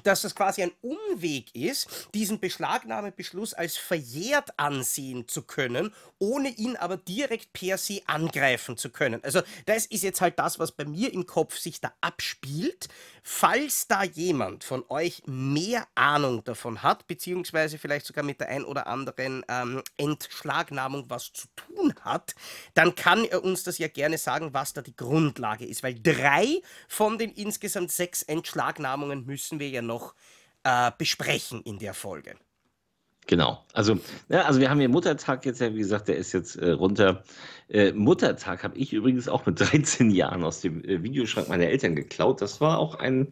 [0.04, 6.76] dass das quasi ein Umweg ist, diesen Beschlagnahmebeschluss als verjährt ansehen zu können, ohne ihn
[6.76, 9.24] aber direkt per se angreifen zu können.
[9.24, 12.88] Also das ist jetzt halt das, was bei mir im Kopf sich da abspielt.
[13.24, 18.64] Falls da jemand von euch mehr Ahnung davon hat, beziehungsweise vielleicht sogar mit der ein
[18.64, 22.34] oder anderen ähm, Entschlagnahmung was zu tun hat,
[22.74, 25.84] dann kann er uns das ja gerne sagen, was da die Grundlage ist.
[25.84, 30.16] Weil drei von den insgesamt sechs Entschlagnahmungen müssen wir ja noch
[30.64, 32.36] äh, besprechen in der Folge.
[33.30, 33.64] Genau.
[33.74, 34.00] Also,
[34.30, 37.24] ja, also wir haben hier Muttertag jetzt ja, wie gesagt, der ist jetzt äh, runter.
[37.68, 41.96] Äh, Muttertag habe ich übrigens auch mit 13 Jahren aus dem äh, Videoschrank meiner Eltern
[41.96, 42.42] geklaut.
[42.42, 43.28] Das war auch ein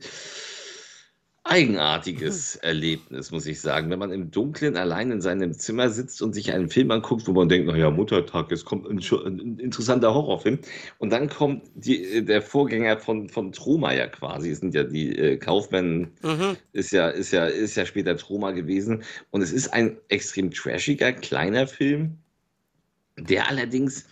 [1.50, 3.90] eigenartiges Erlebnis, muss ich sagen.
[3.90, 7.32] Wenn man im Dunkeln allein in seinem Zimmer sitzt und sich einen Film anguckt, wo
[7.34, 10.60] man denkt, naja, Muttertag, es kommt ein, ein, interessanter Horrorfilm.
[10.98, 14.84] Und dann kommt die, äh, der Vorgänger von, von Troma ja quasi, es sind ja
[14.84, 16.58] die äh, Kaufmann, mhm.
[16.74, 19.04] ist, ja, ist, ja, ist ja später Troma gewesen.
[19.32, 22.18] Und es ist ein extrem trashiger, kleiner Film,
[23.18, 24.06] der allerdings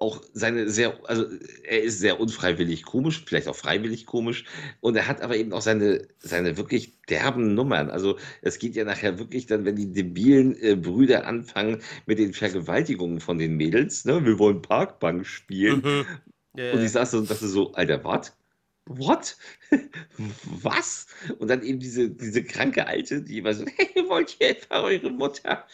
[0.00, 1.26] auch seine sehr, also
[1.62, 4.44] er ist sehr unfreiwillig komisch, vielleicht auch freiwillig komisch.
[4.80, 7.90] Und er hat aber eben auch seine, seine wirklich derben Nummern.
[7.90, 12.32] Also es geht ja nachher wirklich dann, wenn die debilen äh, Brüder anfangen mit den
[12.32, 14.24] Vergewaltigungen von den Mädels, ne?
[14.24, 15.82] Wir wollen Parkbank spielen.
[15.84, 16.06] Mhm.
[16.56, 16.74] Yeah.
[16.74, 18.32] Und ich saß so und dachte so, Alter, was?
[18.86, 19.36] What?
[20.44, 21.06] Was?
[21.38, 25.10] Und dann eben diese, diese kranke Alte, die immer so, hey, wollt ihr etwa eure
[25.10, 25.66] Mutter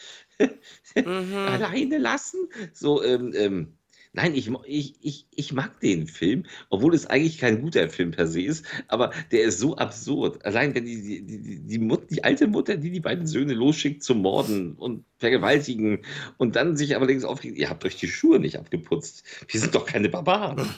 [0.95, 1.33] mhm.
[1.33, 2.49] alleine lassen?
[2.73, 3.76] So, ähm, ähm,
[4.13, 8.27] Nein, ich, ich, ich, ich mag den Film, obwohl es eigentlich kein guter Film per
[8.27, 10.43] se ist, aber der ist so absurd.
[10.45, 14.03] Allein wenn die, die, die, die, Mut, die alte Mutter, die die beiden Söhne losschickt
[14.03, 15.99] zum Morden und vergewaltigen
[16.37, 19.23] und dann sich aber links aufregt, ihr habt euch die Schuhe nicht abgeputzt.
[19.47, 20.69] Wir sind doch keine Barbaren.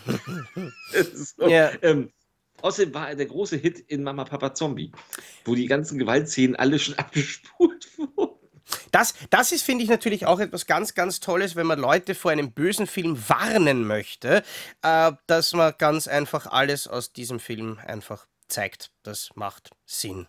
[1.14, 1.72] so, ja.
[1.82, 2.10] ähm,
[2.62, 4.92] Außerdem war er der große Hit in Mama Papa Zombie,
[5.46, 8.39] wo die ganzen Gewaltszenen alle schon abgespult wurden.
[8.92, 12.32] Das, das ist, finde ich, natürlich auch etwas ganz, ganz Tolles, wenn man Leute vor
[12.32, 14.44] einem bösen Film warnen möchte,
[14.82, 18.92] äh, dass man ganz einfach alles aus diesem Film einfach zeigt.
[19.04, 20.28] Das macht Sinn.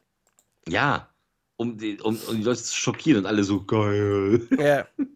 [0.68, 1.09] Ja,
[1.57, 4.47] um die, um, um die Leute zu schockieren und alle so geil.
[4.59, 4.86] Ja.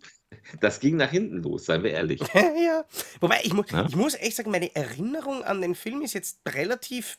[0.60, 2.20] Das ging nach hinten los, seien wir ehrlich.
[2.34, 2.84] ja.
[3.20, 3.86] Wobei, ich, mu ja?
[3.86, 7.18] ich muss echt sagen, meine Erinnerung an den Film ist jetzt relativ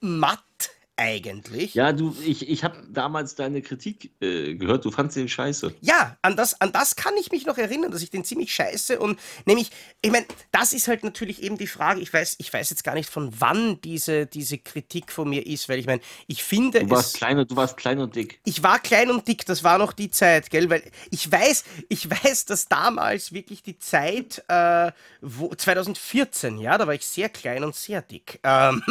[0.00, 1.74] matt eigentlich.
[1.74, 5.74] Ja, du, ich, ich habe damals deine Kritik äh, gehört, du fandst den scheiße.
[5.80, 8.98] Ja, an das, an das kann ich mich noch erinnern, dass ich den ziemlich scheiße
[9.00, 9.70] und nämlich,
[10.02, 12.94] ich meine, das ist halt natürlich eben die Frage, ich weiß, ich weiß jetzt gar
[12.94, 16.80] nicht, von wann diese, diese Kritik von mir ist, weil ich meine, ich finde.
[16.80, 18.40] Du warst, es, klein und, du warst klein und dick.
[18.44, 20.70] Ich war klein und dick, das war noch die Zeit, gell?
[20.70, 26.86] Weil ich weiß, ich weiß, dass damals wirklich die Zeit, äh, wo, 2014, ja, da
[26.86, 28.38] war ich sehr klein und sehr dick.
[28.44, 28.82] Ähm,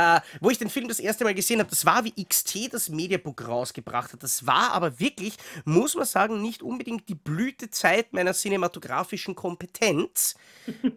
[0.00, 2.88] äh, wo ich den Film das erste Mal gesehen habe, das war wie XT das
[2.88, 4.22] Mediabook rausgebracht hat.
[4.22, 5.34] Das war aber wirklich,
[5.64, 10.36] muss man sagen, nicht unbedingt die Blütezeit meiner cinematografischen Kompetenz.
[10.66, 10.94] ähm,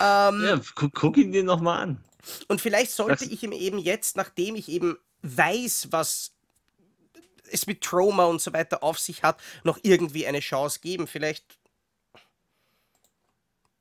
[0.00, 2.04] ja, guck, guck ihn dir nochmal an.
[2.46, 6.32] Und vielleicht sollte das ich ihm eben jetzt, nachdem ich eben weiß, was
[7.50, 11.06] es mit Trauma und so weiter auf sich hat, noch irgendwie eine Chance geben.
[11.06, 11.44] Vielleicht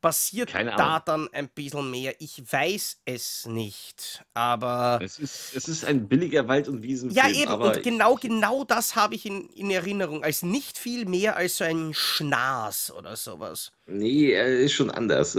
[0.05, 2.13] passiert da dann ein bisschen mehr?
[2.19, 4.99] Ich weiß es nicht, aber.
[5.01, 7.33] Es ist, es ist ein billiger Wald- und Wiesenfilm.
[7.33, 11.37] Ja, eben, und genau, genau das habe ich in, in Erinnerung, als nicht viel mehr
[11.37, 13.71] als so ein Schnaß oder sowas.
[13.87, 15.37] Nee, er ist schon anders.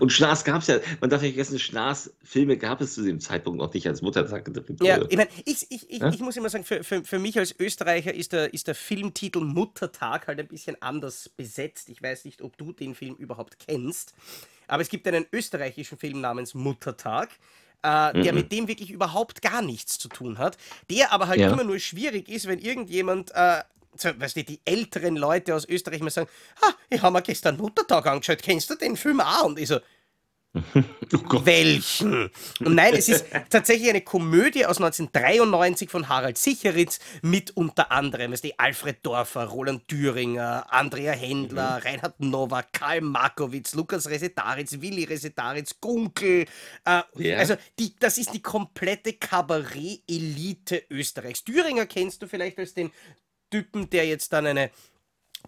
[0.00, 3.58] Und Schnaß gab es ja, man darf nicht vergessen, Schnaß-Filme gab es zu dem Zeitpunkt
[3.58, 6.08] noch nicht als Muttertag gedreht Ja, ich meine, ich, ich, ich, ja?
[6.08, 9.40] ich muss immer sagen, für, für, für mich als Österreicher ist der, ist der Filmtitel
[9.40, 11.90] Muttertag halt ein bisschen anders besetzt.
[11.90, 14.14] Ich weiß nicht, ob du den Film überhaupt kennst,
[14.68, 17.28] aber es gibt einen österreichischen Film namens Muttertag.
[17.84, 18.38] Äh, der mhm.
[18.38, 20.56] mit dem wirklich überhaupt gar nichts zu tun hat,
[20.88, 21.52] der aber halt ja.
[21.52, 23.58] immer nur schwierig ist, wenn irgendjemand äh,
[23.92, 26.28] weißt du, die älteren Leute aus Österreich mal sagen,
[26.62, 29.44] ha, ich habe mir gestern Muttertag angeschaut, kennst du den Film auch?
[29.44, 29.78] Und ich so,
[31.14, 32.30] oh Welchen?
[32.60, 38.32] Und nein, es ist tatsächlich eine Komödie aus 1993 von Harald Sicheritz mit unter anderem
[38.32, 41.82] weißt du, Alfred Dorfer, Roland Thüringer, Andrea Händler, mhm.
[41.86, 46.44] Reinhard Nowak, Karl Markowitz, Lukas Resetaritz, Willi Resetaritz, Gunkel.
[46.84, 47.38] Äh, yeah.
[47.38, 51.44] Also die, das ist die komplette Kabarett-Elite Österreichs.
[51.44, 52.92] Thüringer kennst du vielleicht als den
[53.52, 54.70] Typen, der jetzt dann eine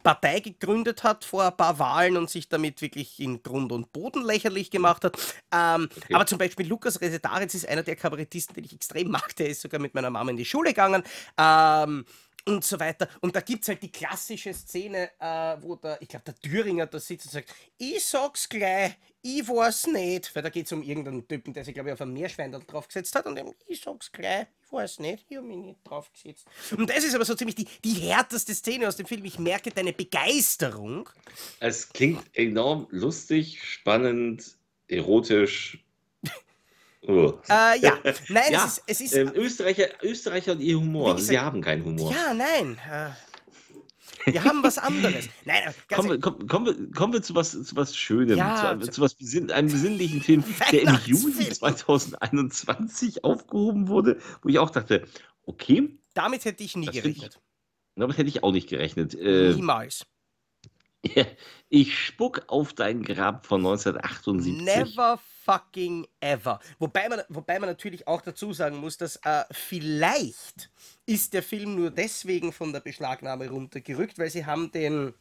[0.02, 4.24] Partei gegründet hat vor ein paar Wahlen und sich damit wirklich in Grund und Boden
[4.24, 5.16] lächerlich gemacht hat.
[5.52, 6.14] Ähm, okay.
[6.14, 9.34] Aber zum Beispiel Lukas Resetaritz ist einer der Kabarettisten, den ich extrem mag.
[9.36, 11.02] Der ist sogar mit meiner Mama in die Schule gegangen.
[11.38, 12.04] Ähm,
[12.46, 13.08] und so weiter.
[13.22, 16.86] Und da gibt es halt die klassische Szene, äh, wo der, ich glaube, der Thüringer
[16.86, 20.34] da sitzt und sagt, ich sag's gleich, ich weiß nicht.
[20.34, 23.14] Weil da geht es um irgendeinen Typen, der sich, glaube ich, auf ein Meerschweindel draufgesetzt
[23.14, 26.46] hat und eben, ich sag's gleich, ich weiß nicht, ich habe mich nicht draufgesetzt.
[26.76, 29.24] Und das ist aber so ziemlich die, die härteste Szene aus dem Film.
[29.24, 31.08] Ich merke deine Begeisterung.
[31.58, 34.56] Es klingt enorm lustig, spannend,
[34.88, 35.82] erotisch,
[37.06, 37.34] Oh.
[37.50, 37.98] Äh, ja,
[38.28, 38.82] nein, ja, es ist.
[38.86, 41.14] Es ist ähm, Österreicher, Österreicher und ihr Humor.
[41.14, 42.10] Gesagt, Sie haben keinen Humor.
[42.10, 42.78] Ja, nein.
[42.90, 43.10] Äh,
[44.24, 45.28] wir haben was anderes.
[45.44, 48.90] Nein, kommen, wir, kommen, kommen, wir, kommen wir zu was, zu was Schönem, ja, zu,
[48.90, 54.70] zu was besinn, einem besinnlichen Film, der im Juli 2021 aufgehoben wurde, wo ich auch
[54.70, 55.06] dachte,
[55.44, 55.98] okay.
[56.14, 57.34] Damit hätte ich nie gerechnet.
[57.34, 57.40] Ich,
[57.96, 59.14] damit hätte ich auch nicht gerechnet.
[59.14, 60.06] Äh, Niemals.
[61.70, 64.62] Ich spuck auf dein Grab von 1978.
[64.62, 66.60] Never fucking ever.
[66.78, 70.70] Wobei man, wobei man natürlich auch dazu sagen muss, dass äh, vielleicht
[71.04, 75.14] ist der Film nur deswegen von der Beschlagnahme runtergerückt, weil sie haben den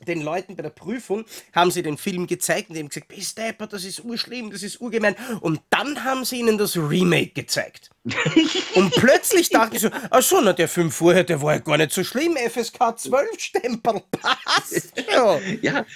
[0.00, 3.66] den Leuten bei der Prüfung haben sie den Film gezeigt und haben gesagt, bist Depper,
[3.66, 5.16] das ist urschlimm, das ist urgemein.
[5.40, 7.90] Und dann haben sie ihnen das Remake gezeigt.
[8.74, 11.78] und plötzlich dachten sie so, ach so, na der Film vorher, der war ja gar
[11.78, 15.40] nicht so schlimm, FSK 12 Stempel, passt ja.
[15.62, 15.86] ja,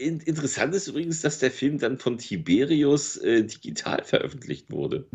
[0.00, 5.06] interessant ist übrigens, dass der Film dann von Tiberius äh, digital veröffentlicht wurde.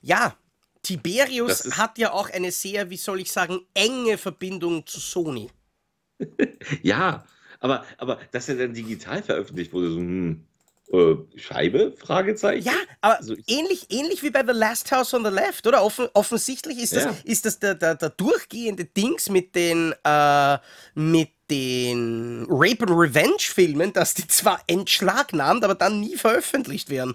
[0.00, 0.36] Ja,
[0.82, 5.48] Tiberius hat ja auch eine sehr, wie soll ich sagen, enge Verbindung zu Sony.
[6.82, 7.24] ja,
[7.60, 10.44] aber, aber dass er dann digital veröffentlicht wurde, so, hm,
[10.92, 11.94] äh, Scheibe?
[11.96, 12.66] Fragezeichen?
[12.66, 15.82] Ja, aber also ähnlich, ähnlich wie bei The Last House on the Left, oder?
[15.82, 17.14] Offen, offensichtlich ist das, ja.
[17.24, 20.58] ist das der, der, der durchgehende Dings mit den, äh,
[20.94, 27.14] mit den Rape and Revenge Filmen, dass die zwar entschlagnahmt, aber dann nie veröffentlicht werden.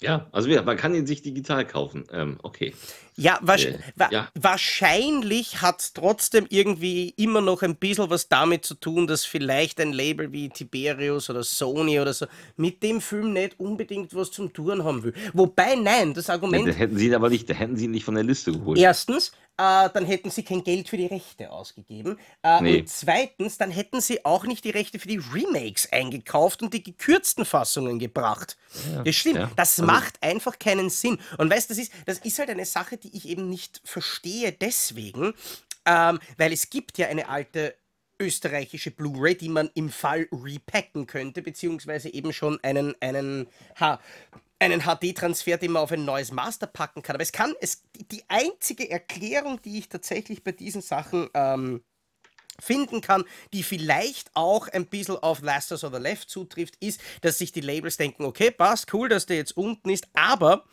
[0.00, 2.04] Ja, also ja, man kann ihn sich digital kaufen.
[2.10, 2.74] Ähm, okay.
[3.20, 4.28] Ja, wasch äh, wa ja.
[4.34, 9.78] wahrscheinlich hat es trotzdem irgendwie immer noch ein bisschen was damit zu tun, dass vielleicht
[9.78, 14.52] ein Label wie Tiberius oder Sony oder so mit dem Film nicht unbedingt was zum
[14.52, 15.12] Tun haben will.
[15.34, 16.66] Wobei, nein, das Argument.
[16.66, 18.52] Ja, da hätten sie ihn aber nicht, da hätten sie ihn nicht von der Liste
[18.52, 18.78] geholt.
[18.78, 22.18] Erstens, äh, dann hätten sie kein Geld für die Rechte ausgegeben.
[22.42, 22.78] Äh, nee.
[22.78, 26.82] Und zweitens, dann hätten sie auch nicht die Rechte für die Remakes eingekauft und die
[26.82, 28.56] gekürzten Fassungen gebracht.
[28.94, 29.36] Ja, das stimmt.
[29.36, 29.50] Ja.
[29.56, 31.18] Das also, macht einfach keinen Sinn.
[31.36, 34.52] Und weißt du, das ist, das ist halt eine Sache, die ich eben nicht verstehe
[34.52, 35.34] deswegen,
[35.86, 37.74] ähm, weil es gibt ja eine alte
[38.20, 43.48] österreichische Blu-ray, die man im Fall repacken könnte, beziehungsweise eben schon einen, einen,
[43.78, 43.98] ha,
[44.58, 47.16] einen HD-Transfer, den man auf ein neues Master packen kann.
[47.16, 51.82] Aber es kann, es, die einzige Erklärung, die ich tatsächlich bei diesen Sachen ähm,
[52.60, 57.38] finden kann, die vielleicht auch ein bisschen auf Last of the Left zutrifft, ist, dass
[57.38, 60.66] sich die Labels denken, okay, passt, cool, dass der jetzt unten ist, aber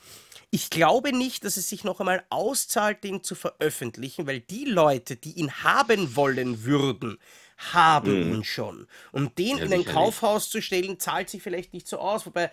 [0.49, 5.15] ich glaube nicht, dass es sich noch einmal auszahlt, den zu veröffentlichen, weil die Leute,
[5.15, 7.17] die ihn haben wollen würden,
[7.57, 8.35] haben mhm.
[8.35, 8.87] ihn schon.
[9.11, 12.51] Und den ja, in ein Kaufhaus zu stellen, zahlt sich vielleicht nicht so aus, wobei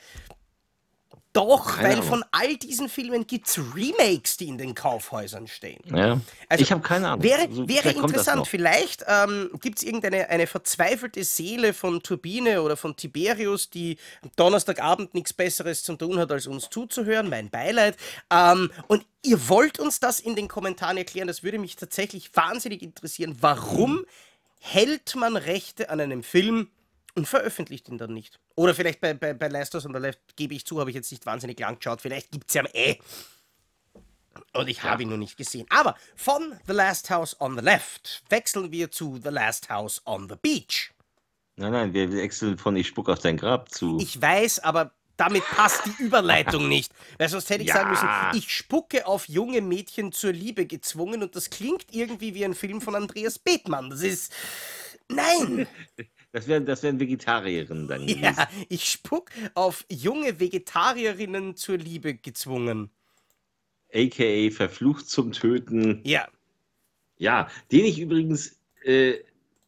[1.35, 2.09] doch, keine weil Ahnung.
[2.09, 5.83] von all diesen Filmen gibt es Remakes, die in den Kaufhäusern stehen.
[5.85, 6.21] Ja.
[6.49, 7.25] Also, ich habe keine Ahnung.
[7.25, 12.77] Wäre, also, wäre interessant, vielleicht ähm, gibt es irgendeine eine verzweifelte Seele von Turbine oder
[12.77, 17.29] von Tiberius, die am Donnerstagabend nichts Besseres zu tun hat, als uns zuzuhören.
[17.29, 17.97] Mein Beileid.
[18.31, 21.27] Ähm, und ihr wollt uns das in den Kommentaren erklären.
[21.27, 23.37] Das würde mich tatsächlich wahnsinnig interessieren.
[23.41, 24.07] Warum
[24.61, 26.69] hält man Rechte an einem Film
[27.15, 28.41] und veröffentlicht ihn dann nicht.
[28.57, 30.97] Oder vielleicht bei, bei, bei Last House on the Left, gebe ich zu, habe ich
[30.97, 32.01] jetzt nicht wahnsinnig lang geschaut.
[32.01, 32.99] Vielleicht gibt es ja eh.
[34.53, 35.67] Und ich habe ihn noch nicht gesehen.
[35.71, 40.29] Aber von The Last House on the Left wechseln wir zu The Last House on
[40.29, 40.91] the Beach.
[41.57, 43.99] Nein, nein, wir wechseln von Ich spuck auf dein Grab zu.
[44.01, 46.93] Ich weiß, aber damit passt die Überleitung nicht.
[47.19, 47.75] Weil sonst hätte ich ja.
[47.75, 52.45] sagen müssen, ich spucke auf junge Mädchen zur Liebe gezwungen und das klingt irgendwie wie
[52.45, 53.91] ein Film von Andreas Bethmann.
[53.91, 54.33] Das ist.
[55.09, 55.69] Nein!
[56.35, 58.09] Das wären, das wären Vegetarierinnen dann.
[58.09, 58.21] Gewesen.
[58.25, 62.91] Ja, ich spuck auf junge Vegetarierinnen zur Liebe gezwungen.
[63.95, 66.01] AKA verflucht zum Töten.
[66.03, 66.27] Ja.
[67.19, 69.21] Ja, den ich übrigens äh,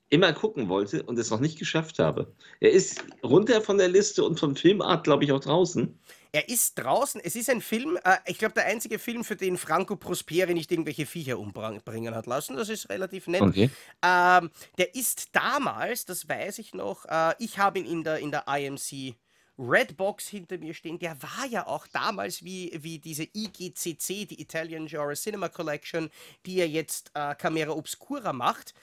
[0.09, 2.35] immer gucken wollte und es noch nicht geschafft habe.
[2.59, 5.97] Er ist runter von der Liste und von Filmart, glaube ich, auch draußen.
[6.33, 7.21] Er ist draußen.
[7.23, 10.71] Es ist ein Film, äh, ich glaube, der einzige Film, für den Franco Prosperi nicht
[10.71, 12.57] irgendwelche Viecher umbringen hat lassen.
[12.57, 13.43] Das ist relativ nett.
[13.43, 13.71] Okay.
[14.03, 18.31] Ähm, der ist damals, das weiß ich noch, äh, ich habe ihn in der, in
[18.31, 19.17] der IMC
[19.59, 20.99] Redbox hinter mir stehen.
[20.99, 26.11] Der war ja auch damals wie, wie diese IGCC, die Italian Genre Cinema Collection,
[26.45, 28.75] die er jetzt äh, Camera Obscura macht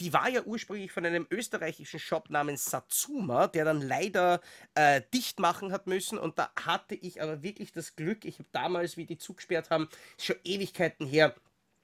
[0.00, 4.40] die war ja ursprünglich von einem österreichischen Shop namens Satsuma, der dann leider
[4.74, 6.18] äh, dicht machen hat müssen.
[6.18, 9.88] Und da hatte ich aber wirklich das Glück, ich habe damals, wie die zugesperrt haben,
[10.18, 11.34] schon Ewigkeiten her,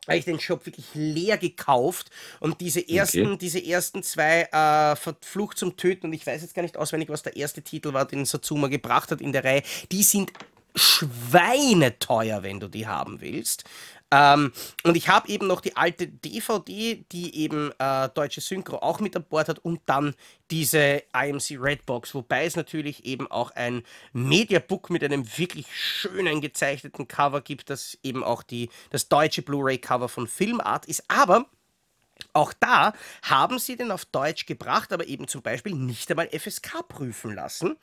[0.06, 3.38] habe ich den Shop wirklich leer gekauft und diese ersten, okay.
[3.38, 7.22] diese ersten zwei äh, Verflucht zum Töten und ich weiß jetzt gar nicht auswendig, was
[7.22, 10.32] der erste Titel war, den Satsuma gebracht hat in der Reihe, die sind
[10.74, 13.64] schweineteuer, wenn du die haben willst.
[14.12, 14.52] Ähm,
[14.82, 19.14] und ich habe eben noch die alte DVD, die eben äh, deutsche Synchro auch mit
[19.14, 20.14] an Bord hat und dann
[20.50, 23.82] diese IMC Redbox, wobei es natürlich eben auch ein
[24.12, 30.08] Mediabook mit einem wirklich schönen gezeichneten Cover gibt, das eben auch die, das deutsche Blu-ray-Cover
[30.08, 31.04] von Filmart ist.
[31.08, 31.46] Aber
[32.32, 32.92] auch da
[33.22, 37.76] haben sie den auf Deutsch gebracht, aber eben zum Beispiel nicht einmal FSK prüfen lassen.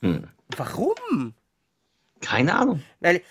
[0.00, 0.28] Hm.
[0.56, 1.34] Warum?
[2.20, 2.82] Keine Ahnung.
[3.00, 3.22] Weil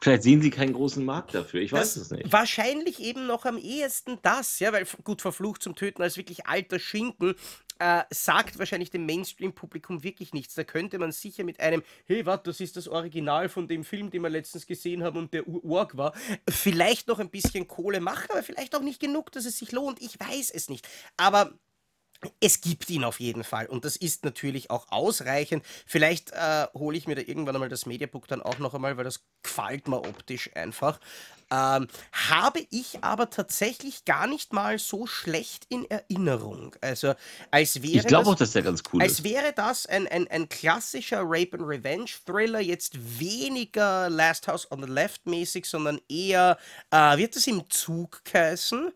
[0.00, 2.30] Vielleicht sehen sie keinen großen Markt dafür, ich weiß es nicht.
[2.30, 6.78] Wahrscheinlich eben noch am ehesten das, ja, weil gut verflucht zum Töten als wirklich alter
[6.78, 7.34] Schinken
[7.78, 10.54] äh, sagt wahrscheinlich dem Mainstream-Publikum wirklich nichts.
[10.54, 14.10] Da könnte man sicher mit einem, hey, warte, das ist das Original von dem Film,
[14.10, 16.14] den wir letztens gesehen haben und der Urg war,
[16.48, 20.00] vielleicht noch ein bisschen Kohle machen, aber vielleicht auch nicht genug, dass es sich lohnt.
[20.00, 20.86] Ich weiß es nicht.
[21.16, 21.52] Aber
[22.40, 25.64] es gibt ihn auf jeden Fall und das ist natürlich auch ausreichend.
[25.86, 29.04] Vielleicht äh, hole ich mir da irgendwann einmal das Mediabook dann auch noch einmal, weil
[29.04, 30.98] das gefällt mir optisch einfach.
[31.50, 36.74] Ähm, habe ich aber tatsächlich gar nicht mal so schlecht in Erinnerung.
[36.80, 37.14] Also
[37.50, 39.24] als wäre Ich glaube auch, dass der ganz cool als ist.
[39.24, 44.82] wäre das ein, ein, ein klassischer Rape and Revenge Thriller, jetzt weniger Last House on
[44.82, 46.58] the Left mäßig, sondern eher,
[46.90, 48.90] äh, wird es im Zug heißen?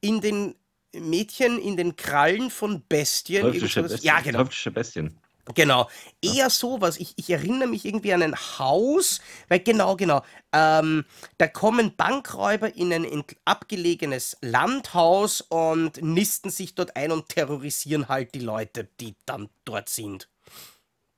[0.00, 0.54] In den
[0.92, 3.42] Mädchen in den Krallen von Bestien.
[3.42, 4.02] Teuflische Bestien.
[4.02, 4.38] Ja, genau.
[4.40, 5.18] Teuflische Bestien.
[5.54, 5.88] Genau,
[6.22, 6.98] eher sowas.
[6.98, 10.22] Ich, ich erinnere mich irgendwie an ein Haus, weil genau, genau,
[10.52, 11.04] ähm,
[11.38, 18.34] da kommen Bankräuber in ein abgelegenes Landhaus und nisten sich dort ein und terrorisieren halt
[18.34, 20.28] die Leute, die dann dort sind.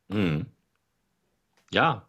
[0.08, 0.46] Mhm.
[1.72, 2.06] Ja.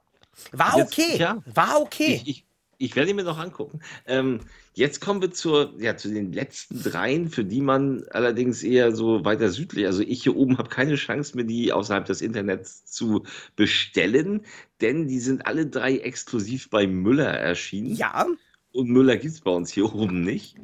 [0.51, 1.41] War Jetzt, okay, ja.
[1.45, 2.21] war okay.
[2.25, 2.45] Ich, ich,
[2.83, 3.79] ich werde ihn mir noch angucken.
[4.05, 4.41] Ähm,
[4.73, 9.23] jetzt kommen wir zur, ja, zu den letzten dreien, für die man allerdings eher so
[9.23, 13.23] weiter südlich, also ich hier oben habe keine Chance mehr, die außerhalb des Internets zu
[13.55, 14.41] bestellen,
[14.81, 17.95] denn die sind alle drei exklusiv bei Müller erschienen.
[17.95, 18.27] Ja.
[18.73, 20.55] Und Müller gibt es bei uns hier oben nicht.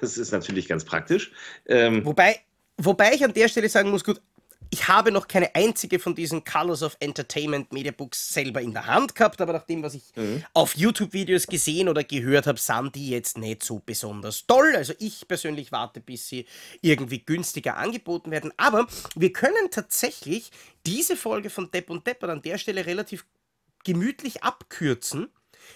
[0.00, 1.32] Das ist natürlich ganz praktisch.
[1.66, 2.40] Ähm, wobei,
[2.76, 4.20] wobei ich an der Stelle sagen muss, gut,
[4.74, 9.14] ich habe noch keine einzige von diesen Colors of Entertainment Mediabooks selber in der Hand
[9.14, 10.44] gehabt, aber nach dem, was ich mhm.
[10.52, 14.74] auf YouTube-Videos gesehen oder gehört habe, sind die jetzt nicht so besonders toll.
[14.74, 16.46] Also ich persönlich warte, bis sie
[16.80, 18.52] irgendwie günstiger angeboten werden.
[18.56, 20.50] Aber wir können tatsächlich
[20.84, 23.26] diese Folge von Depp und Deppert an der Stelle relativ
[23.84, 25.28] gemütlich abkürzen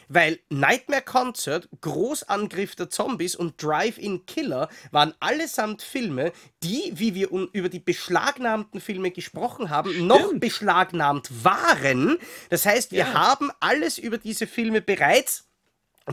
[0.08, 6.32] weil Nightmare Concert, Großangriff der Zombies und Drive-In Killer waren allesamt Filme,
[6.62, 10.08] die, wie wir über die beschlagnahmten Filme gesprochen haben, Stimmt.
[10.08, 12.18] noch beschlagnahmt waren.
[12.50, 13.14] Das heißt, wir ja.
[13.14, 15.44] haben alles über diese Filme bereits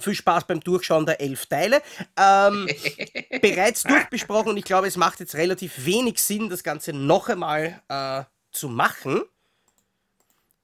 [0.02, 1.82] viel Spaß beim Durchschauen der elf Teile.
[2.18, 2.68] Ähm,
[3.42, 7.82] bereits durchbesprochen und ich glaube, es macht jetzt relativ wenig Sinn, das Ganze noch einmal
[7.88, 9.22] äh, zu machen.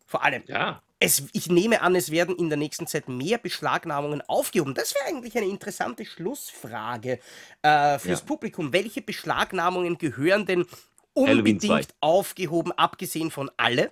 [0.06, 4.22] Vor allem, ja es, ich nehme an, es werden in der nächsten Zeit mehr Beschlagnahmungen
[4.22, 4.76] aufgehoben.
[4.76, 7.20] Das wäre eigentlich eine interessante Schlussfrage
[7.64, 8.26] äh, fürs ja.
[8.26, 8.72] Publikum.
[8.72, 10.66] Welche Beschlagnahmungen gehören denn
[11.14, 13.92] unbedingt aufgehoben, abgesehen von alle?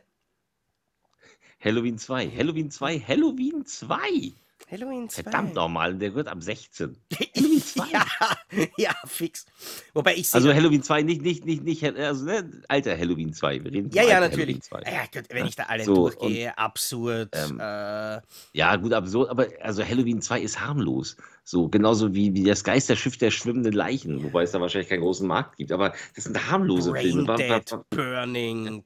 [1.59, 4.31] Halloween 2, Halloween 2, Halloween 2.
[4.71, 5.23] Halloween 2.
[5.23, 6.95] Verdammt nochmal, der wird ab 16.
[7.35, 7.87] Halloween 2.
[7.91, 8.05] ja,
[8.77, 9.45] ja, fix.
[9.93, 13.63] Wobei ich Also Halloween 2, nicht, nicht, nicht, nicht, also ne, alter Halloween 2.
[13.63, 14.59] Wir reden ja, ja, natürlich.
[14.71, 17.29] Ja, Gott, wenn ich da alle so, durchgehe, und, absurd.
[17.33, 18.21] Ähm, äh,
[18.53, 21.17] ja, gut, absurd, aber also Halloween 2 ist harmlos.
[21.43, 25.27] So, genauso wie, wie das Geisterschiff der schwimmenden Leichen, wobei es da wahrscheinlich keinen großen
[25.27, 27.35] Markt gibt, aber das sind harmlose Brain Filme.
[27.35, 28.83] Dead, Burning.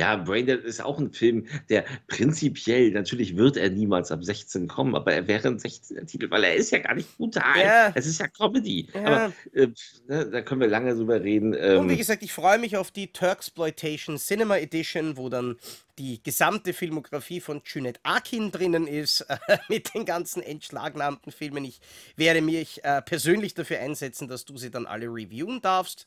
[0.00, 4.94] Ja, Braindead ist auch ein Film, der prinzipiell, natürlich wird er niemals ab 16 kommen,
[4.94, 7.60] aber er wäre ein 16er Titel, weil er ist ja gar nicht brutal.
[7.60, 7.92] Ja.
[7.94, 8.88] Es ist ja Comedy.
[8.94, 9.04] Ja.
[9.04, 9.68] Aber äh,
[10.08, 11.54] ne, da können wir lange drüber reden.
[11.54, 15.58] Ähm, Und wie gesagt, ich freue mich auf die Turksploitation Cinema Edition, wo dann
[15.98, 21.66] die gesamte Filmografie von Junet Akin drinnen ist, äh, mit den ganzen entschlagnahmten Filmen.
[21.66, 21.78] Ich
[22.16, 26.06] werde mich äh, persönlich dafür einsetzen, dass du sie dann alle reviewen darfst.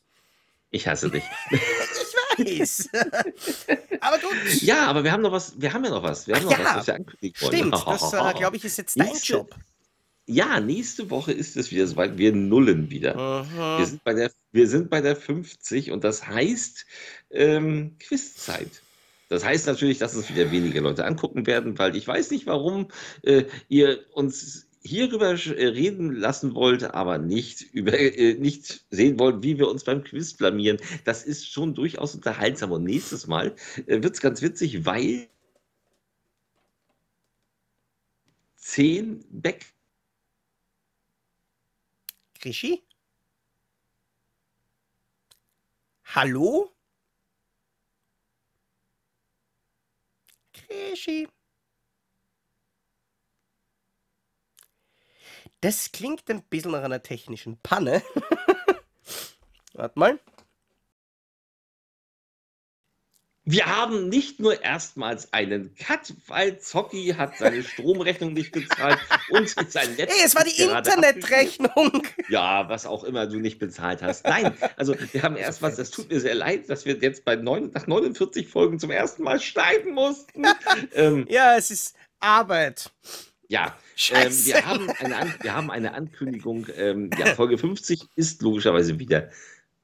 [0.72, 1.22] Ich hasse dich.
[2.38, 2.88] weiß.
[4.00, 4.62] aber gut.
[4.62, 6.26] Ja, aber wir haben noch was, wir haben ja noch was.
[6.26, 7.56] Wir haben noch ja, was, was wir ankündigt wollen.
[7.56, 9.54] Stimmt, das äh, glaube ich ist jetzt dein nächste, Job.
[10.26, 12.16] Ja, nächste Woche ist es wieder soweit.
[12.16, 13.46] Wir nullen wieder.
[13.78, 16.86] Wir sind, bei der, wir sind bei der 50 und das heißt
[17.30, 18.70] ähm, Quizzeit.
[19.28, 22.88] Das heißt natürlich, dass es wieder weniger Leute angucken werden, weil ich weiß nicht, warum
[23.22, 29.42] äh, ihr uns hierüber äh, reden lassen wollt, aber nicht über äh, nicht sehen wollt,
[29.42, 30.78] wie wir uns beim Quiz blamieren.
[31.04, 32.72] Das ist schon durchaus unterhaltsam.
[32.72, 33.56] Und nächstes Mal
[33.86, 35.28] äh, wird es ganz witzig, weil
[38.56, 39.66] zehn Back.
[42.40, 42.84] Krischi?
[46.04, 46.70] Hallo?
[50.52, 51.26] Krischi?
[55.64, 58.02] Das klingt ein bisschen nach einer technischen Panne.
[59.72, 60.20] Warte mal.
[63.46, 68.98] Wir haben nicht nur erstmals einen Cut, weil Zocki hat seine Stromrechnung nicht gezahlt
[69.30, 70.18] und sein letztes.
[70.18, 72.08] Hey, es war die Internetrechnung.
[72.28, 74.26] Ja, was auch immer du nicht bezahlt hast.
[74.26, 77.36] Nein, also wir haben erst was, das tut mir sehr leid, dass wir jetzt bei
[77.36, 80.44] neun, nach 49 Folgen zum ersten Mal schneiden mussten.
[80.94, 82.92] ähm, ja, es ist Arbeit.
[83.54, 83.78] Ja,
[84.10, 86.66] ähm, wir, haben eine wir haben eine Ankündigung.
[86.76, 89.30] Ähm, ja, Folge 50 ist logischerweise wieder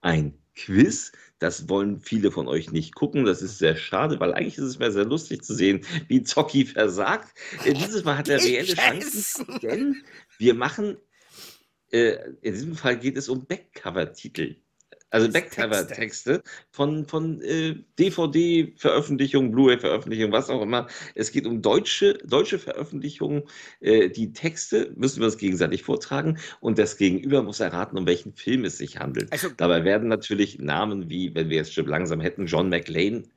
[0.01, 1.13] ein Quiz.
[1.39, 3.25] Das wollen viele von euch nicht gucken.
[3.25, 6.67] Das ist sehr schade, weil eigentlich ist es mir sehr lustig zu sehen, wie Zocki
[6.67, 7.29] versagt.
[7.65, 10.03] Äh, dieses Mal hat er reelle Chancen, denn
[10.37, 10.97] wir machen,
[11.93, 14.57] äh, in diesem Fall geht es um Backcover-Titel
[15.11, 20.87] also Backcover-Texte von, von äh, DVD-Veröffentlichungen, Blu-ray-Veröffentlichungen, was auch immer.
[21.15, 23.43] Es geht um deutsche, deutsche Veröffentlichungen.
[23.81, 28.33] Äh, die Texte müssen wir uns gegenseitig vortragen und das Gegenüber muss erraten, um welchen
[28.33, 29.33] Film es sich handelt.
[29.33, 33.29] Also, Dabei werden natürlich Namen wie, wenn wir jetzt schon langsam hätten, John McLean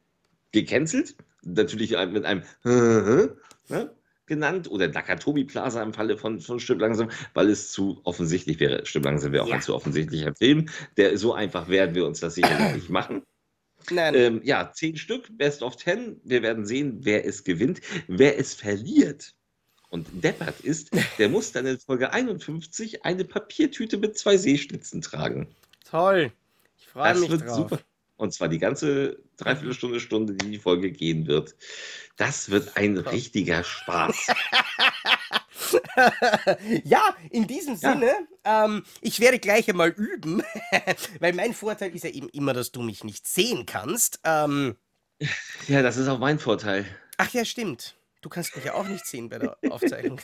[0.52, 1.16] gecancelt.
[1.42, 3.92] Natürlich mit einem ne?
[4.34, 8.86] Genannt oder Nakatomi Plaza im Falle von, von Stück langsam, weil es zu offensichtlich wäre.
[8.86, 9.56] Stück langsam wäre auch ja.
[9.56, 10.70] ein zu offensichtlicher Film.
[10.98, 13.24] Der so einfach werden wir uns das sicherlich nicht machen.
[13.92, 14.16] Nein.
[14.16, 16.20] Ähm, ja, zehn Stück, Best of Ten.
[16.24, 17.82] Wir werden sehen, wer es gewinnt.
[18.08, 19.36] Wer es verliert
[19.90, 25.48] und deppert ist, der muss dann in Folge 51 eine Papiertüte mit zwei Seeschnitzen tragen.
[25.86, 26.32] Toll.
[26.78, 27.56] Ich freue mich drauf.
[27.56, 27.80] Super.
[28.24, 31.58] Und zwar die ganze Dreiviertelstunde, Stunde, die die Folge gehen wird.
[32.16, 34.16] Das wird ein richtiger Spaß.
[36.86, 37.92] ja, in diesem ja.
[37.92, 38.14] Sinne,
[38.46, 40.42] ähm, ich werde gleich einmal üben,
[41.20, 44.22] weil mein Vorteil ist ja eben immer, dass du mich nicht sehen kannst.
[44.24, 44.78] Ähm,
[45.68, 46.86] ja, das ist auch mein Vorteil.
[47.18, 47.98] Ach ja, stimmt.
[48.24, 50.20] Du kannst mich ja auch nicht sehen bei der Aufzeichnung.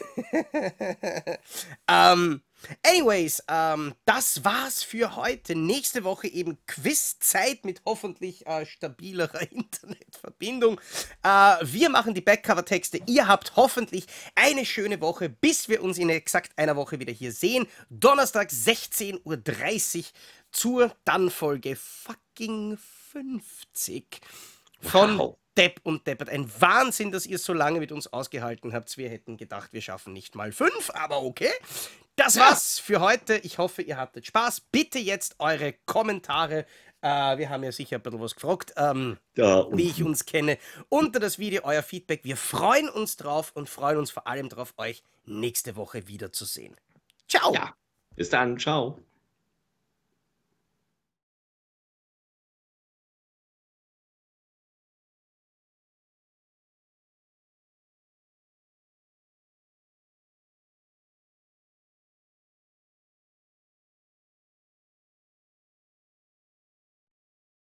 [1.89, 2.41] ähm,
[2.81, 5.53] anyways, ähm, das war's für heute.
[5.53, 10.79] Nächste Woche eben Quizzeit mit hoffentlich äh, stabilerer Internetverbindung.
[11.23, 13.01] Äh, wir machen die Backcover-Texte.
[13.05, 17.33] Ihr habt hoffentlich eine schöne Woche, bis wir uns in exakt einer Woche wieder hier
[17.33, 17.67] sehen.
[17.89, 20.05] Donnerstag 16.30 Uhr
[20.53, 22.77] zur dann Folge fucking
[23.11, 24.21] 50
[24.79, 25.38] von wow.
[25.57, 26.29] Depp und Deppert.
[26.29, 28.97] Ein Wahnsinn, dass ihr so lange mit uns ausgehalten habt.
[28.97, 31.51] Wir hätten gedacht, wir schaffen nicht mal fünf, aber okay.
[32.15, 33.37] Das war's für heute.
[33.37, 34.61] Ich hoffe, ihr hattet Spaß.
[34.71, 36.65] Bitte jetzt eure Kommentare.
[37.01, 40.57] Äh, wir haben ja sicher ein bisschen was gefragt, ähm, ja, wie ich uns kenne.
[40.89, 42.23] Unter das Video euer Feedback.
[42.23, 46.75] Wir freuen uns drauf und freuen uns vor allem darauf, euch nächste Woche wiederzusehen.
[47.29, 47.53] Ciao.
[47.53, 47.73] Ja,
[48.15, 48.59] bis dann.
[48.59, 48.99] Ciao.